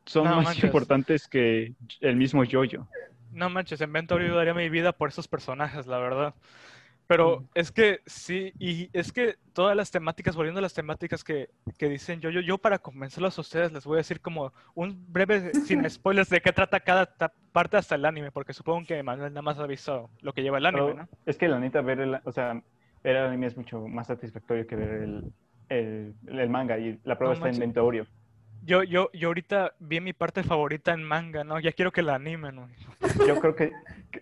[0.06, 0.64] son No más manches.
[0.64, 2.88] importantes que el mismo Jojo.
[3.32, 6.34] No manches, en Vento yo daría mi vida por esos personajes, la verdad.
[7.06, 11.48] Pero es que sí, y es que todas las temáticas, volviendo a las temáticas que,
[11.76, 15.12] que dicen yo, yo, yo para convencerlos a ustedes les voy a decir como un
[15.12, 17.12] breve, sin spoilers, de qué trata cada
[17.52, 20.58] parte hasta el anime, porque supongo que Manuel nada más ha visto lo que lleva
[20.58, 21.08] el anime, Pero ¿no?
[21.26, 22.62] Es que la neta, ver el, o sea,
[23.02, 25.32] ver el anime es mucho más satisfactorio que ver el,
[25.70, 27.60] el, el manga y la prueba No está en manches.
[27.60, 28.06] Vento Aureo.
[28.62, 31.58] Yo, yo, yo ahorita vi mi parte favorita en manga, ¿no?
[31.60, 32.68] Ya quiero que la animen, ¿no?
[33.26, 33.72] Yo creo que,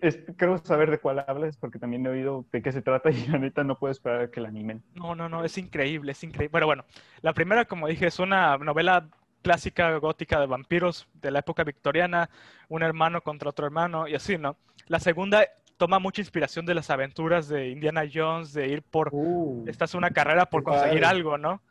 [0.01, 3.27] es- creo saber de cuál hablas porque también he oído de qué se trata y
[3.27, 4.81] la neta no puedo esperar a que la animen.
[4.95, 6.51] No, no, no, es increíble, es increíble.
[6.53, 6.85] Pero bueno,
[7.21, 9.09] la primera, como dije, es una novela
[9.41, 12.29] clásica gótica de vampiros de la época victoriana,
[12.69, 14.55] un hermano contra otro hermano y así, ¿no?
[14.87, 15.45] La segunda
[15.79, 19.95] toma mucha inspiración de las aventuras de Indiana Jones, de ir por, Uh, esta es
[19.95, 21.05] una carrera por Qué conseguir padre.
[21.17, 21.61] algo, ¿no?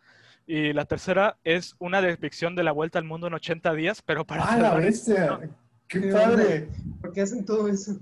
[0.47, 4.25] Y la tercera es una depicción de la vuelta al mundo en 80 días, pero
[4.25, 5.38] para ¡Ah, la bestia!
[5.87, 6.68] ¡Qué ¿Qué padre!
[7.03, 7.99] ¿Por qué hacen todo eso?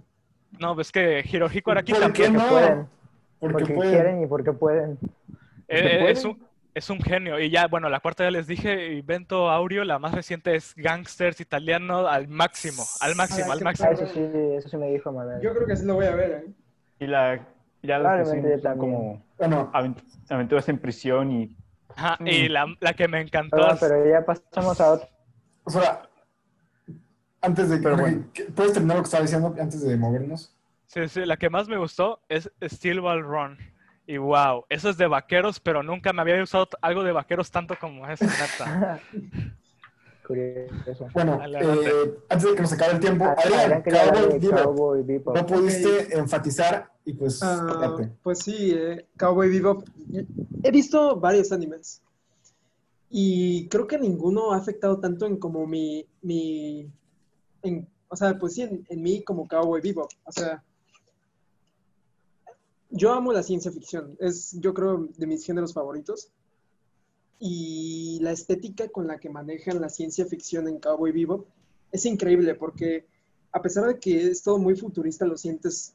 [0.61, 2.51] No, ves que Hirohiko Araki ¿Por también qué porque no?
[2.55, 2.87] pueden,
[3.41, 3.93] Porque porque pueden.
[3.93, 4.99] quieren y porque pueden.
[5.67, 6.07] eh, pueden.
[6.07, 6.39] es un
[6.77, 7.41] es un genio.
[7.41, 10.75] Y ya, bueno, la cuarta ya les dije, y Vento Aureo, la más reciente es
[10.77, 13.91] Gangsters Italiano al máximo, al máximo, Ah, al máximo.
[13.93, 14.21] eso sí,
[14.57, 15.41] eso sí me dijo Manuel.
[15.43, 16.45] Yo creo que sí lo voy a ver, ¿eh?
[17.01, 17.47] Y la,
[17.83, 19.73] ya las que son como Bueno,
[20.29, 21.57] aventuras en prisión y
[21.97, 25.09] Ajá, y la, la que me encantó Perdón, pero ya pasamos a otro.
[25.65, 26.03] o sea,
[27.41, 27.79] antes de...
[27.79, 28.27] Pero bueno.
[28.55, 30.55] ¿Puedes terminar lo que estaba diciendo antes de movernos?
[30.89, 33.57] Sí, sí, la que más me gustó es Steel Ball Run.
[34.07, 37.75] Y wow, eso es de vaqueros, pero nunca me había usado algo de vaqueros tanto
[37.81, 39.01] como eso, neta.
[40.27, 41.07] Curioso.
[41.15, 45.03] Bueno, eh, antes de que nos acabe el tiempo, Ah, Adrián, Cowboy de Bebop, Cowboy
[45.05, 45.37] Bebop.
[45.37, 49.85] no pudiste enfatizar y pues Ah, pues sí, eh, Cowboy Bebop.
[50.65, 52.03] He visto varios animes.
[53.09, 56.05] Y creo que ninguno ha afectado tanto en como mi.
[56.23, 56.89] mi
[57.63, 60.11] en- o sea, pues sí, en, en mí como Cowboy Bebop.
[60.25, 60.63] O sea.
[62.91, 64.17] Yo amo la ciencia ficción.
[64.21, 66.31] Es, yo creo, de mis géneros favoritos.
[67.39, 71.47] Y la estética con la que manejan la ciencia ficción en Cowboy Bebop
[71.93, 73.07] es increíble porque
[73.53, 75.95] a pesar de que es todo muy futurista, lo sientes,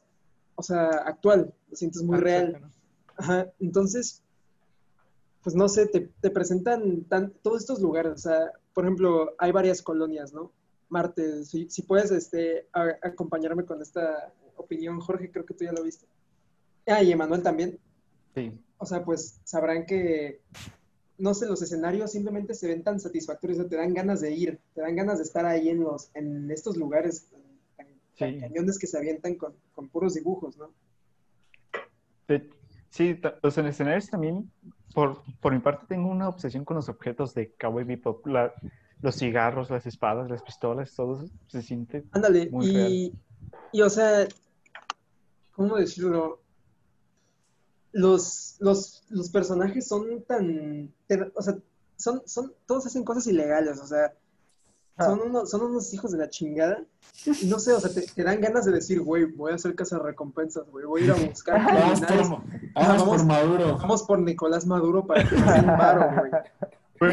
[0.56, 2.62] o sea, actual, lo sientes muy real.
[3.18, 4.22] Ajá, entonces,
[5.44, 9.52] pues no sé, te, te presentan tan, todos estos lugares, o sea, por ejemplo, hay
[9.52, 10.52] varias colonias, ¿no?
[10.90, 15.72] Marte, si, si puedes este, a- acompañarme con esta opinión, Jorge, creo que tú ya
[15.72, 16.06] lo viste.
[16.88, 17.80] Ah, y Emanuel también.
[18.36, 18.52] sí.
[18.78, 20.42] O sea, pues sabrán que,
[21.20, 24.60] no sé, los escenarios simplemente se ven tan satisfactorios, o te dan ganas de ir,
[24.74, 27.28] te dan ganas de estar ahí en, los, en estos lugares
[27.78, 28.40] tan, tan Sí.
[28.40, 30.72] cañones que se avientan con, con puros dibujos, ¿no?
[32.90, 34.52] Sí, ta- los escenarios también,
[34.94, 38.26] por, por mi parte, tengo una obsesión con los objetos de Cowboy Bebop.
[38.28, 38.54] La-
[39.02, 43.14] los cigarros, las espadas, las pistolas, todo se siente Ándale, Muy y,
[43.72, 44.28] y o sea,
[45.54, 46.42] ¿cómo decirlo?
[47.94, 50.94] Los, los, los personajes son tan,
[51.36, 51.58] o sea,
[51.98, 54.14] son, son, todos hacen cosas ilegales, o sea,
[54.98, 56.84] son, unos, son unos hijos de la chingada.
[57.26, 59.76] Y no sé, o sea, te, te dan ganas de decir, güey, voy a hacer
[59.76, 62.30] casa recompensas, güey, voy a ir a buscar Vamos criminales.
[62.30, 63.78] por, vamos por Maduro.
[63.78, 66.24] Vamos por Nicolás Maduro para que nos varo,
[67.00, 67.12] güey.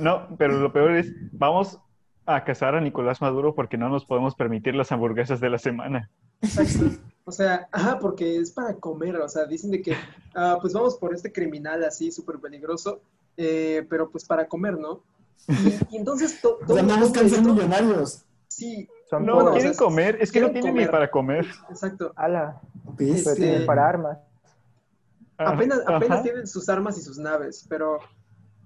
[0.00, 1.78] No, pero lo peor es, vamos
[2.26, 6.10] a cazar a Nicolás Maduro porque no nos podemos permitir las hamburguesas de la semana.
[6.42, 6.98] Exacto.
[7.28, 9.94] O sea, ajá, porque es para comer, o sea, dicen de que,
[10.34, 13.02] ah, pues vamos por este criminal así, súper peligroso,
[13.36, 15.02] eh, pero pues para comer, ¿no?
[15.46, 18.24] Y, y entonces to- O todo, sea, no buscan ser millonarios.
[18.48, 19.52] sí, Son No, pobres.
[19.62, 21.46] quieren o comer, es que no tienen ni para comer.
[21.70, 22.12] exacto.
[22.16, 22.60] Ala,
[22.96, 23.34] pero Bestia.
[23.34, 24.18] tienen para armas.
[25.36, 25.96] Apenas, Ajá.
[25.98, 27.98] apenas tienen sus armas y sus naves, pero,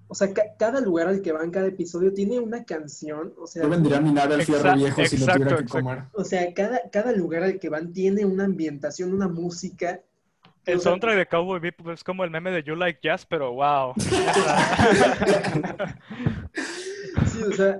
[0.07, 3.63] o sea, ca- cada lugar al que van, cada episodio tiene una canción, o sea,
[3.63, 5.83] Yo vendría a minar el fierro Exacto, viejo si lo exacto, tuviera que exacto.
[5.85, 6.03] comer.
[6.13, 10.01] o sea, cada, cada lugar al que van tiene una ambientación, una música.
[10.65, 13.25] El O sea, soundtrack de Cowboy Bebop es como el meme de You Like Jazz,
[13.25, 13.93] pero wow.
[17.31, 17.79] Sí, o sea,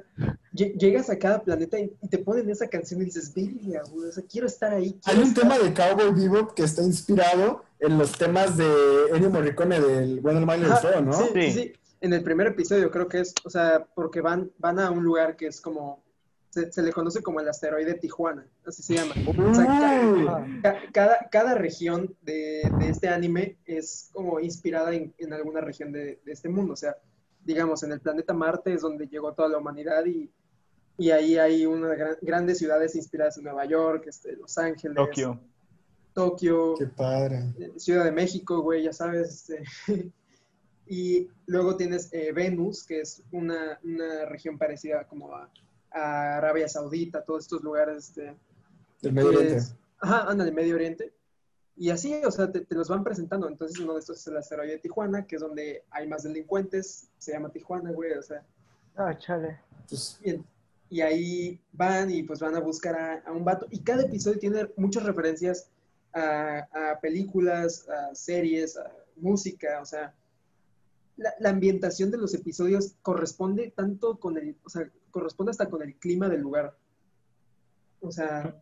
[0.53, 4.23] lle- llegas a cada planeta y, te ponen esa canción y dices, güey, o sea,
[4.29, 4.99] quiero estar ahí.
[5.05, 5.43] Hay un estar".
[5.43, 8.65] tema de Cowboy Bebop que está inspirado en los temas de
[9.13, 11.13] Ennio Morricone del Bueno, el Mal y el Ajá, Feo, ¿no?
[11.13, 11.73] Sí, sí, Sí.
[12.03, 15.37] En el primer episodio creo que es, o sea, porque van, van a un lugar
[15.37, 16.03] que es como,
[16.49, 19.13] se, se le conoce como el asteroide Tijuana, así se llama.
[19.25, 19.65] O sea.
[19.69, 25.61] Ah, ca- cada, cada región de, de este anime es como inspirada en, en alguna
[25.61, 26.73] región de, de este mundo.
[26.73, 26.97] O sea,
[27.45, 30.29] digamos, en el planeta Marte es donde llegó toda la humanidad y,
[30.97, 35.39] y ahí hay unas gran- grandes ciudades inspiradas en Nueva York, este, Los Ángeles, Tokio.
[36.13, 37.43] Tokio, Qué padre.
[37.57, 39.49] eh, Ciudad de México, güey, ya sabes.
[39.49, 40.11] este.
[40.87, 45.49] y luego tienes eh, Venus, que es una, una región parecida como a,
[45.91, 48.09] a Arabia Saudita, todos estos lugares.
[48.09, 48.35] Este,
[49.01, 49.53] Del Medio Oriente.
[49.53, 51.13] pues, ajá, anda, del Medio Oriente.
[51.75, 53.47] Y así, o sea, te, te los van presentando.
[53.47, 57.09] Entonces, uno de estos es el asteroide de Tijuana, que es donde hay más delincuentes.
[57.17, 58.43] Se llama Tijuana, güey, o sea.
[58.95, 59.59] ah, chale.
[59.89, 60.43] Pues, Y,
[60.89, 63.65] y ahí van y pues van a buscar a, a un vato.
[63.71, 65.69] Y cada episodio tiene muchas referencias
[66.13, 70.13] a, a películas, a series, a música, o sea,
[71.17, 75.81] la, la ambientación de los episodios corresponde tanto con el, o sea, corresponde hasta con
[75.83, 76.75] el clima del lugar.
[78.01, 78.55] O sea,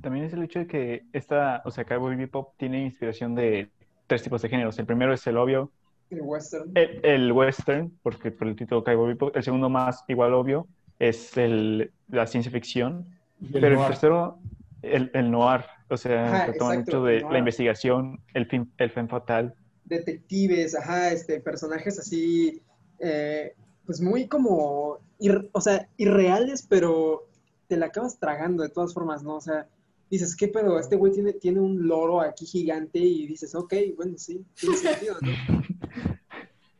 [0.00, 3.70] También es el hecho de que esta, o sea, Cowboy Bebop tiene inspiración de
[4.06, 4.78] tres tipos de géneros.
[4.78, 5.70] El primero es el obvio,
[6.10, 6.70] el western.
[6.74, 9.36] el, el western, porque por el título Cowboy Bebop.
[9.36, 10.66] El segundo más igual obvio
[10.98, 13.06] es el, la ciencia ficción.
[13.52, 13.88] el Pero el noir.
[13.88, 14.38] tercero,
[14.82, 15.64] el, el noir.
[15.88, 19.54] O sea, Ajá, se toma exacto, mucho de la investigación, el fin, el fin fatal.
[19.90, 22.62] Detectives, ajá, este, personajes así,
[23.00, 27.28] eh, pues muy como, ir- o sea, irreales, pero
[27.68, 29.36] te la acabas tragando de todas formas, ¿no?
[29.36, 29.68] O sea,
[30.10, 30.78] dices, ¿qué pedo?
[30.78, 35.16] Este güey tiene, tiene un loro aquí gigante y dices, ok, bueno, sí, tiene sentido,
[35.20, 35.32] ¿no?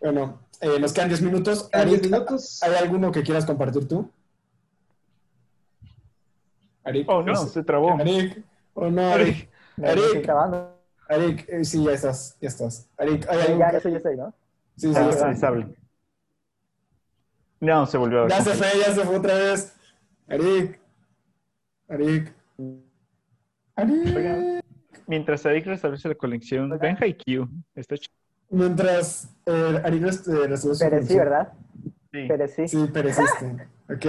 [0.01, 1.69] Bueno, eh, nos quedan 10 minutos.
[1.71, 4.11] Cada 10 Arik, minutos, ¿Hay alguno que quieras compartir tú?
[6.85, 7.07] Arik.
[7.11, 7.91] Oh, no, se trabó.
[7.93, 8.43] Arik.
[8.73, 9.51] Oh, no, Arik.
[9.83, 10.23] Arik.
[10.23, 10.80] Grabando.
[11.11, 12.89] Arik, eh, sí, ya estás, ya estás.
[12.97, 14.33] Arik, ¿hay algún ya, eso estoy, ¿no?
[14.77, 15.69] Sí, sí, Ah, ya está.
[17.61, 19.75] No, se volvió a Ya se fue, ya se fue otra vez.
[20.29, 20.81] Arik.
[21.89, 22.33] Arik.
[23.77, 24.17] Arik.
[24.17, 24.61] Oigan.
[25.07, 27.49] Mientras Eric restablece la conexión, ven Haikyuu.
[27.75, 28.09] Está ch-
[28.49, 31.19] Mientras eh, Arik rest- restablece su Perecí, conexión.
[31.19, 31.53] ¿verdad?
[32.13, 32.29] Sí.
[32.29, 32.69] Perecí.
[32.69, 33.69] Sí, pereciste.
[33.91, 34.07] Ok.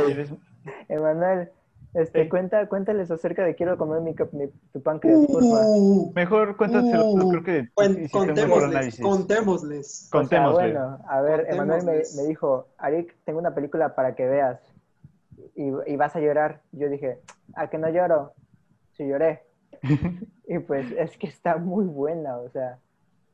[0.90, 1.50] Emanuel,
[1.94, 2.30] este, Sí.
[2.30, 5.66] cuenta, cuéntales acerca de quiero comer mi, mi- tu páncreas, porfa.
[5.68, 10.06] Uh, Mejor cuéntaselo, Uh, creo que cuen- contémosles, contémosles.
[10.06, 10.72] O sea, Contémosle.
[10.74, 14.60] bueno, a ver, Emanuel me, me dijo, Arik, tengo una película para que veas
[15.56, 16.62] y, y vas a llorar.
[16.72, 17.20] Yo dije,
[17.56, 18.34] ¿a que no lloro?
[18.94, 19.44] Sí lloré.
[20.48, 22.78] Y pues es que está muy buena, o sea,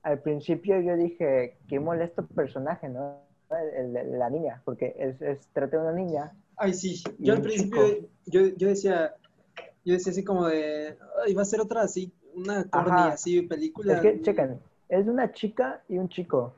[0.04, 3.22] al principio yo dije, qué molesto personaje, ¿no?
[3.76, 6.32] El de la niña, porque es, es trata de una niña.
[6.58, 7.82] Ay, sí, yo al principio,
[8.26, 9.16] yo, yo decía,
[9.86, 13.94] yo decía así como de, ay, va a ser otra así, una corny así película.
[13.94, 16.54] Es que, chequen, es una chica y un chico.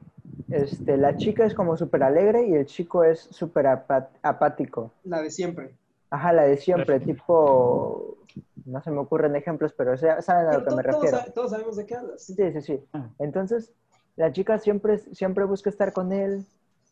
[0.50, 4.92] Este, la chica es como súper alegre y el chico es súper apático.
[5.04, 5.76] La de siempre.
[6.10, 8.18] Ajá, la de siempre, tipo,
[8.66, 11.18] no se me ocurren ejemplos, pero sa- saben a lo que me todos, refiero.
[11.26, 12.24] sa- todos sabemos de qué hablas.
[12.26, 12.80] Sí, sí, sí.
[12.94, 13.10] Ah.
[13.20, 13.72] Entonces,
[14.16, 16.46] la chica siempre, siempre busca estar con él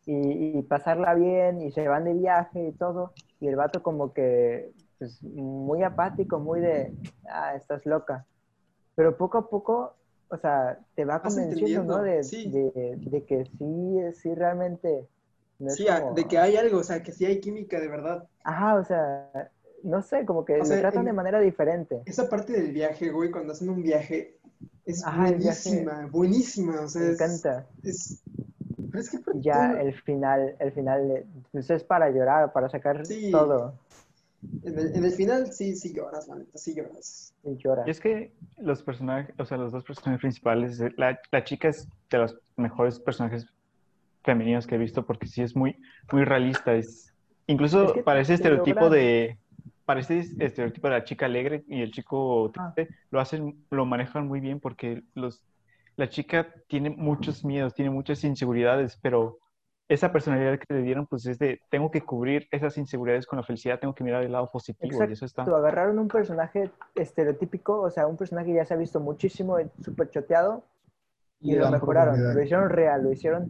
[0.08, 3.14] y, y pasarla bien y se van de viaje y todo.
[3.42, 6.94] Y el vato como que, pues, muy apático, muy de,
[7.30, 8.26] ah, estás loca.
[8.96, 9.96] Pero poco a poco,
[10.30, 12.02] o sea, te va convenciendo, ¿no?
[12.02, 12.50] De, sí.
[12.52, 15.08] de, de que sí, sí realmente...
[15.60, 18.28] no Sí, como- de que hay algo, o sea, que sí hay química de verdad.
[18.44, 19.52] Ajá, o sea,
[19.84, 22.02] no sé, como que O lo sea, tratan en- de manera diferente.
[22.06, 24.40] Esa parte del viaje, güey, cuando hacen un viaje,
[24.86, 25.70] es Ajá, viaje.
[25.70, 26.82] buenísima, buenísima.
[26.82, 27.66] O sea, Me es, encanta.
[27.84, 28.24] es-
[28.92, 32.70] Pero es que aparte Ya todo- el final, el final pues es para llorar, para
[32.70, 33.32] sacar Sí.
[33.32, 33.74] todo.
[34.64, 37.34] en, el, en el final sí, sí lloras, neta, sí lloras.
[37.44, 37.88] Y lloras.
[37.88, 41.70] Y es que los personajes, o sea, los dos personajes principales, eh, la, la chica
[41.70, 43.48] es de los mejores personajes
[44.24, 45.76] femeninos que he visto porque sí es muy,
[46.12, 46.74] muy realista.
[46.76, 47.14] Es,
[47.48, 49.38] incluso Es que parece te estereotipo logran- de,
[49.86, 52.72] parece estereotipo de la chica alegre y el chico Ah.
[52.76, 52.94] triste.
[53.10, 55.42] Lo hacen, lo manejan muy bien porque los,
[55.98, 59.40] la chica tiene muchos miedos, tiene muchas inseguridades, pero
[59.90, 63.44] esa personalidad que le dieron, pues es de, tengo que cubrir esas inseguridades con la
[63.44, 65.42] felicidad, tengo que mirar el lado positivo y eso está...
[65.42, 69.58] Exacto, agarraron un personaje estereotípico, o sea, un personaje que ya se ha visto muchísimo,
[69.58, 70.64] eh, súper choteado,
[71.40, 73.50] y, le lo mejoraron, lo hicieron real, lo hicieron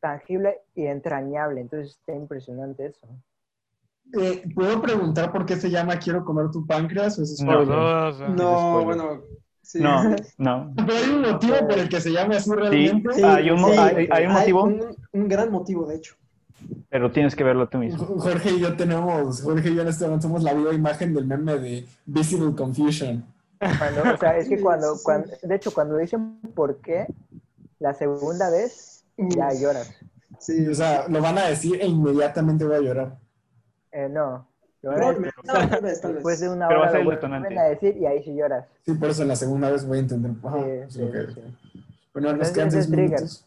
[0.00, 3.08] tangible y entrañable, entonces está impresionante eso.
[4.20, 7.18] Eh, ¿Puedo preguntar por qué se llama Quiero comer tu páncreas?
[7.18, 8.84] ¿O eso es No.
[8.84, 9.22] Bueno,
[9.62, 9.80] sí.
[9.80, 10.02] No,
[10.38, 10.72] no.
[10.76, 13.14] Pero hay un motivo por el que se llame así Sí, realmente.
[13.14, 16.14] Sí, hay un, mo- sí, hay, hay un motivo, Un, un gran motivo, de hecho.
[16.90, 18.04] pero tienes que verlo tú mismo.
[18.18, 21.26] Jorge y yo tenemos, Jorge y yo en este momento somos la viva imagen del
[21.26, 23.24] meme de Visible Confusion.
[23.78, 27.06] Cuando- o sea, es que cuando, cuando, de hecho, cuando dicen por qué,
[27.78, 29.94] la segunda vez ya lloras.
[30.38, 33.18] Sí, O sea, lo van a decir e inmediatamente voy a llorar.
[33.92, 34.48] Eh, no,
[34.82, 36.00] No, tal vez, tal vez.
[36.14, 38.66] después de una hora lo el vuelven a decir y ahí sí lloras.
[38.84, 40.32] Sí, por eso en la segunda vez voy a entender.
[40.42, 41.40] Ajá, Sí, es sí, lo que- sí.
[42.12, 43.10] Bueno, nos quedan es seis el trigger.
[43.20, 43.46] minutos.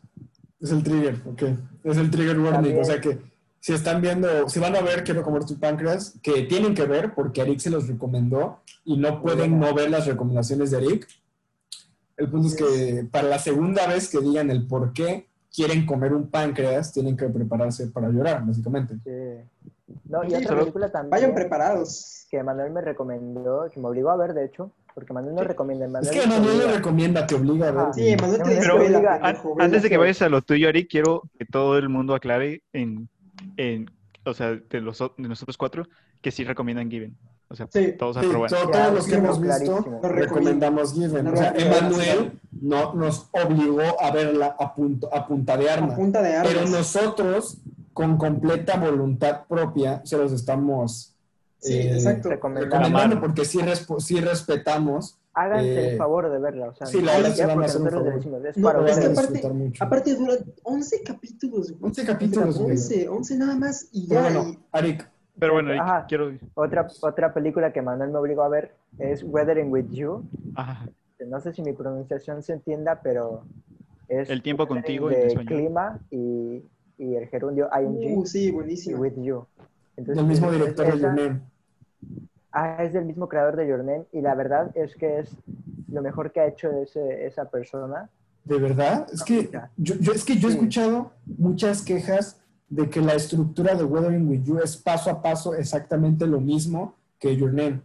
[0.61, 1.43] Es el trigger, ok.
[1.83, 2.53] Es el trigger warning.
[2.53, 2.79] También.
[2.79, 3.19] O sea que
[3.59, 7.13] si están viendo, si van a ver Quiero comer tu páncreas, que tienen que ver
[7.13, 11.07] porque Arik se los recomendó y no pueden no ver las recomendaciones de Arik.
[12.17, 16.13] El punto es que para la segunda vez que digan el por qué quieren comer
[16.13, 18.95] un páncreas, tienen que prepararse para llorar, básicamente.
[19.03, 19.93] Sí.
[20.09, 22.27] No, y Sí, otra película también Vayan preparados.
[22.29, 25.85] que Manuel me recomendó, que me obligó a ver, de hecho, porque Manuel no recomienda.
[25.85, 26.71] Es Manuel que me Manuel obliga.
[26.77, 27.93] recomienda, te obliga a ver.
[27.93, 29.65] Sí, Manuel te Pero, dice, pero, "Vela, diga, pendejo, An- vela".
[29.65, 32.63] Antes de que que- vayas a lo tuyo, Ari, quiero que todo el mundo aclare
[32.73, 33.07] en,
[33.57, 33.89] en
[34.25, 35.87] o sea, de, los, de nosotros cuatro,
[36.21, 37.15] que sí recomiendan Given.
[37.55, 37.93] O sea, Sí.
[37.97, 41.27] todos Sí, todos los que hemos visto Lo recomendamos Given.
[41.27, 45.73] O sea, Lo Emanuel no, nos obligó a verla a, punto, a punta de A
[45.75, 45.95] arma.
[45.95, 46.53] punta de armas.
[46.53, 47.57] Pero nosotros,
[47.93, 51.11] con completa voluntad propia, se los estamos
[51.59, 52.29] Sí, eh, exacto.
[52.29, 52.75] Recomendando.
[52.77, 53.59] recomendando porque sí,
[54.19, 55.17] respetamos.
[55.33, 56.69] Háganse Eh, el favor de verla.
[56.69, 58.15] O sea, sí, no la hacer un favor.
[58.15, 59.17] decimos, es No, para Lo es van que a ustedes.
[59.17, 59.83] aparte- disfrutar mucho.
[59.83, 61.71] Aparte duran 11 capítulos.
[61.71, 61.79] güey.
[61.83, 62.71] 11 capítulos, güey.
[62.71, 64.21] 11, 11 nada más y ya.
[64.21, 66.05] bueno, y- Arik, Pero bueno, Ajá.
[66.07, 66.31] quiero...
[66.53, 70.23] Otra, otra película que Manuel me obligó a ver es Weathering with You.
[70.55, 70.87] ajá.
[71.27, 73.43] No sé si mi pronunciación se entienda, pero
[74.07, 75.47] es El tiempo contigo en de español.
[75.59, 76.63] clima y,
[76.97, 78.99] y el gerundio ing Uh, sí, buenísimo.
[78.99, 79.45] with you.
[79.97, 81.41] Entonces, del mismo director de Your Name.
[82.51, 85.35] Ah, es del mismo creador de Your Name y la verdad es que es
[85.91, 88.09] lo mejor que ha hecho ese, esa persona.
[88.43, 89.07] ¿De verdad?
[89.11, 92.41] Es que yo, yo- es que yo he escuchado muchas quejas
[92.75, 96.95] de que la estructura de Weathering With You es paso a paso exactamente lo mismo
[97.19, 97.81] que Your Name.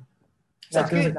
[0.69, 1.15] O sea, Es que-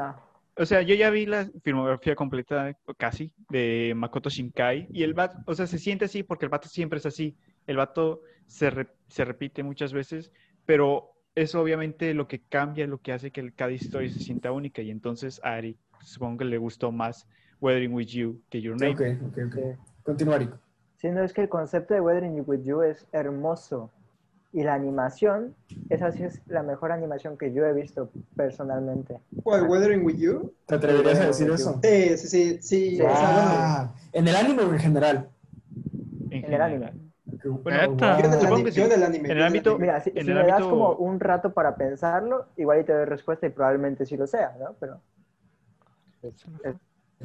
[0.57, 5.37] O sea, yo ya vi la filmografía completa, casi, de Makoto Shinkai, y el vato,
[5.45, 7.37] o sea, se siente así porque el vato siempre es así.
[7.67, 10.29] El vato se, re- se repite muchas veces,
[10.65, 14.81] pero eso obviamente lo que cambia, lo que hace que cada historia se sienta única,
[14.81, 17.25] y entonces a Ari, supongo que le gustó más
[17.61, 18.93] Weathering With You que Your Name.
[18.93, 19.77] Ok, ok, ok.
[20.03, 20.51] Continúa, Arik.
[21.01, 23.89] Sí, no, es que el concepto de Weathering with You es hermoso.
[24.53, 25.55] Y la animación,
[25.89, 29.17] esa sí es la mejor animación que yo he visto personalmente.
[29.43, 29.67] ¿Cuál?
[29.67, 30.53] ¿Weathering with You?
[30.67, 31.79] ¿Te atreverías a decir eso?
[31.81, 32.59] Sí, sí, sí.
[32.61, 33.01] sí, Sí.
[33.01, 35.29] o sea, bueno, Ah, ¿En el anime o en general?
[36.29, 36.93] En el anime.
[37.45, 38.19] Bueno, yo Neta.
[38.19, 38.71] en el anime.
[38.71, 39.25] yo en el anime.
[39.25, 39.79] En el yo ámbito-.
[39.79, 42.83] Mira, si, En si el me das ámbito- como un rato para pensarlo, igual y
[42.83, 44.75] te doy respuesta y probablemente sí lo sea, ¿no?
[44.79, 44.99] Pero
[46.23, 46.75] es- es-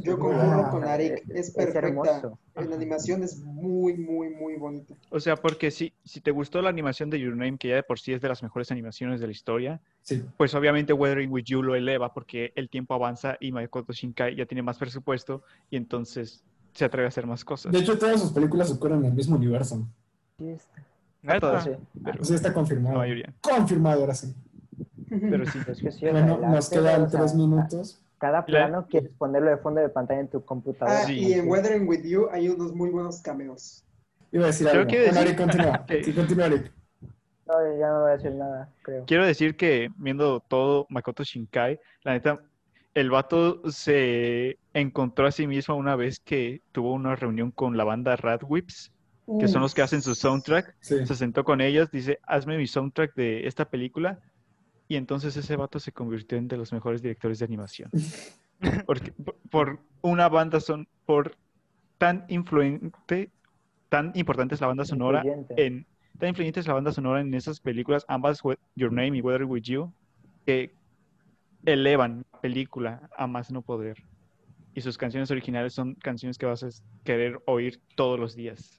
[0.02, 1.22] Yo concurro con Arik.
[1.30, 1.78] Es Es perfecta.
[1.88, 2.38] hermoso.
[2.54, 4.94] En animación es muy, muy, muy bonita.
[5.11, 7.82] O sea, porque si, si te gustó la animación de Your Name, que ya de
[7.82, 10.22] por sí es de las mejores animaciones de la historia, Sí.
[10.37, 14.46] pues obviamente Weathering With You lo eleva porque el tiempo avanza y Makoto Shinkai ya
[14.46, 17.72] tiene más presupuesto y entonces se atreve a hacer más cosas.
[17.72, 19.87] De hecho, todas sus películas ocurren en el mismo universo.
[20.38, 20.82] sí está.
[21.22, 21.61] Neta.
[21.62, 21.70] Sí,
[22.04, 22.98] Pero Sí, está la confirmado.
[22.98, 23.32] mayoría.
[23.40, 24.32] Confirmado, ahora sí.
[25.09, 25.59] Pero sí.
[25.66, 28.00] es que sí, Bueno, nos quedan tres minutos.
[28.18, 31.00] Cada la- plano quieres ponerlo de fondo de pantalla en tu computadora.
[31.00, 31.18] Ah, Sí.
[31.18, 33.85] y en Weathering with You hay unos muy buenos cameos.
[34.33, 34.90] Iba a decir Creo algo.
[34.90, 35.87] que Bueno, decir- Arik, continúa.
[35.87, 36.72] que- Sí, continúa, Arik.
[37.47, 39.05] No, ya no voy a decir nada, creo.
[39.07, 42.40] Quiero decir que viendo todo Makoto Shinkai, la neta,
[42.95, 47.84] el vato se encontró a sí mismo una vez que tuvo una reunión con la
[47.84, 48.90] banda Rad Whips,
[49.38, 50.74] que son los que hacen su soundtrack.
[50.80, 51.07] Sí.
[51.07, 54.18] Se sentó con ellos, dice, hazme mi soundtrack de esta película.
[54.89, 57.91] Y entonces ese vato se convirtió en de los mejores directores de animación.
[58.87, 61.37] Porque, por, por una banda son, por
[61.99, 63.30] tan influente
[63.89, 65.66] tan importante es la banda sonora Influyente.
[65.66, 65.87] en
[66.18, 68.41] tan influyente es la banda sonora en esas películas, ambas
[68.74, 69.93] Your Name y Weather With You,
[70.47, 70.74] que
[71.66, 74.03] elevan la película a más no poder.
[74.74, 76.68] Y sus canciones originales son canciones que vas a
[77.05, 78.78] querer oír todos los días.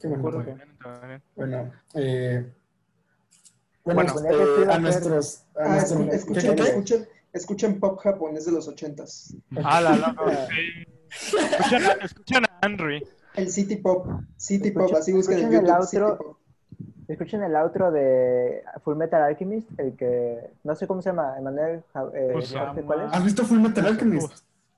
[0.00, 0.44] Qué bueno.
[0.44, 1.22] Bien.
[1.34, 2.52] Bueno, eh,
[3.84, 5.44] bueno, Bueno, eh, a a nuestros...
[5.56, 6.68] A Ah, nuestros escu- ¿qué, escuchen, qué, qué?
[6.70, 9.34] escuchen, escuchen pop japonés de los ochentas.
[9.62, 11.34] Ah, la loco, sí.
[12.02, 13.06] Escuchan, a- Henry.
[13.34, 14.06] El City Pop.
[14.36, 15.82] City Escuchen- Pop, así busquen en escuchen el.
[15.86, 16.18] City outro.
[16.18, 16.36] Pop.
[17.06, 21.82] Escuchen el outro de Full Metal Alchemist, el que no sé cómo se llama, Emanuel,
[22.14, 22.34] eh.
[22.42, 23.12] ¿sabes cuál es?
[23.12, 24.32] ¿Has visto Full Metal Alchemist?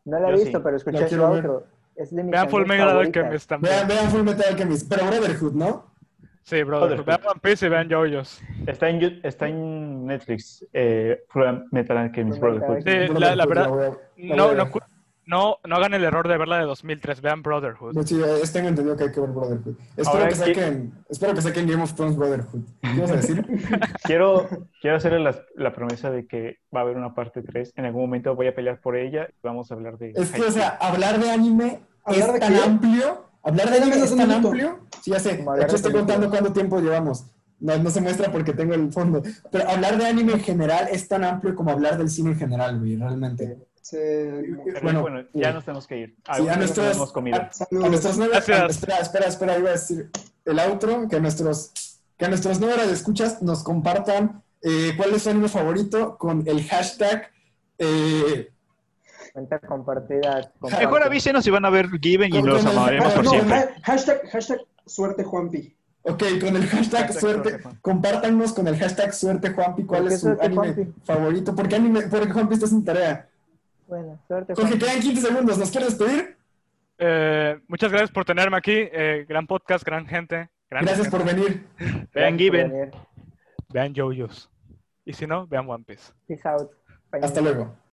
[0.04, 0.64] No lo he Yo visto, sí.
[0.64, 1.20] pero escuché ver.
[1.20, 1.64] outro.
[1.94, 2.98] Es de mis Vean Full Metal.
[2.98, 3.74] Alchemist también.
[3.74, 5.84] Vean, vean Full Metal Alchemist, pero Brotherhood, ¿no?
[6.46, 6.96] Sí, brother.
[7.02, 7.06] Brotherhood.
[7.06, 8.40] Vean One Piece y vean JoJo's.
[8.68, 11.24] Está en, está en Netflix, eh,
[11.72, 12.78] Metal Alchemist Brotherhood.
[12.84, 13.68] Sí, la, la verdad,
[14.16, 14.64] no, no,
[15.28, 17.20] no, no hagan el error de verla de 2003.
[17.20, 17.94] Vean Brotherhood.
[17.94, 19.74] No, sí, es- tengo entendido que hay que ver Brotherhood.
[19.96, 22.60] Espero Ahora que que- saquen, espero que saquen Game of Thrones Brotherhood.
[22.80, 23.44] ¿Qué ibas a decir?
[24.04, 24.48] Quiero,
[24.80, 27.72] quiero hacerle la, la promesa de que va a haber una parte 3.
[27.74, 30.12] En algún momento voy a pelear por ella y vamos a hablar de...
[30.14, 32.60] Es que, o sea, hablar de anime ¿Hablar es de tan qué?
[32.62, 33.25] amplio.
[33.46, 34.48] Hablar de anime es tan minuto.
[34.48, 34.80] amplio.
[35.02, 35.36] Sí, ya sé.
[35.36, 37.24] De estoy contando cuánto tiempo llevamos.
[37.60, 39.22] No, no se muestra porque tengo el fondo.
[39.50, 42.78] Pero hablar de anime en general es tan amplio como hablar del cine en general,
[42.78, 43.56] güey, realmente.
[43.80, 45.54] Sí, Pero Bueno, bueno, ya sí.
[45.54, 46.16] nos tenemos que ir.
[46.36, 47.36] Sí, a nuestros, hemos comido.
[47.38, 47.88] a, a Saludos.
[47.88, 48.60] nuestros nueve, Gracias.
[48.60, 50.10] a- espera, espera, espera, iba a decir
[50.44, 51.70] el outro, que nuestros,
[52.18, 56.64] que nuestros nueve de escuchas nos compartan eh, cuál es su anime favorito con el
[56.64, 57.30] hashtag
[57.78, 58.50] eh,
[59.36, 60.50] Cuenta compartida.
[60.58, 60.86] comparte.
[60.86, 63.54] Mejor avísenos si van a ver Given y el- amaremos por no, siempre.
[63.54, 65.76] ha- hashtag, hashtag suerte Juanpi.
[66.08, 70.08] Ok, con el hashtag, Hashtag suerte, suerte, compártanos con el hashtag suerte Juanpi cuál ¿Por
[70.08, 70.92] qué es su anime Juanpi?
[71.04, 71.54] favorito.
[71.54, 72.00] ¿Por qué anime?
[72.02, 73.28] Porque Juanpi está sin tarea.
[73.86, 74.54] Bueno, suerte.
[74.54, 74.78] Jorge, Juan.
[74.80, 75.58] quedan 15 segundos.
[75.58, 76.36] ¿Nos quieres despedir?
[76.96, 78.72] Eh, muchas gracias por tenerme aquí.
[78.74, 80.48] eh, gran podcast, gran gente.
[80.70, 81.10] gran Gracias gente.
[81.24, 81.66] por venir.
[82.14, 82.70] Vean Given.
[82.72, 82.90] venir.
[83.68, 84.48] Vean JoJo's.
[85.04, 86.10] Y si no, vean One Piece.
[86.26, 86.70] Peace out.
[87.12, 87.20] Bye.
[87.22, 87.76] Hasta luego.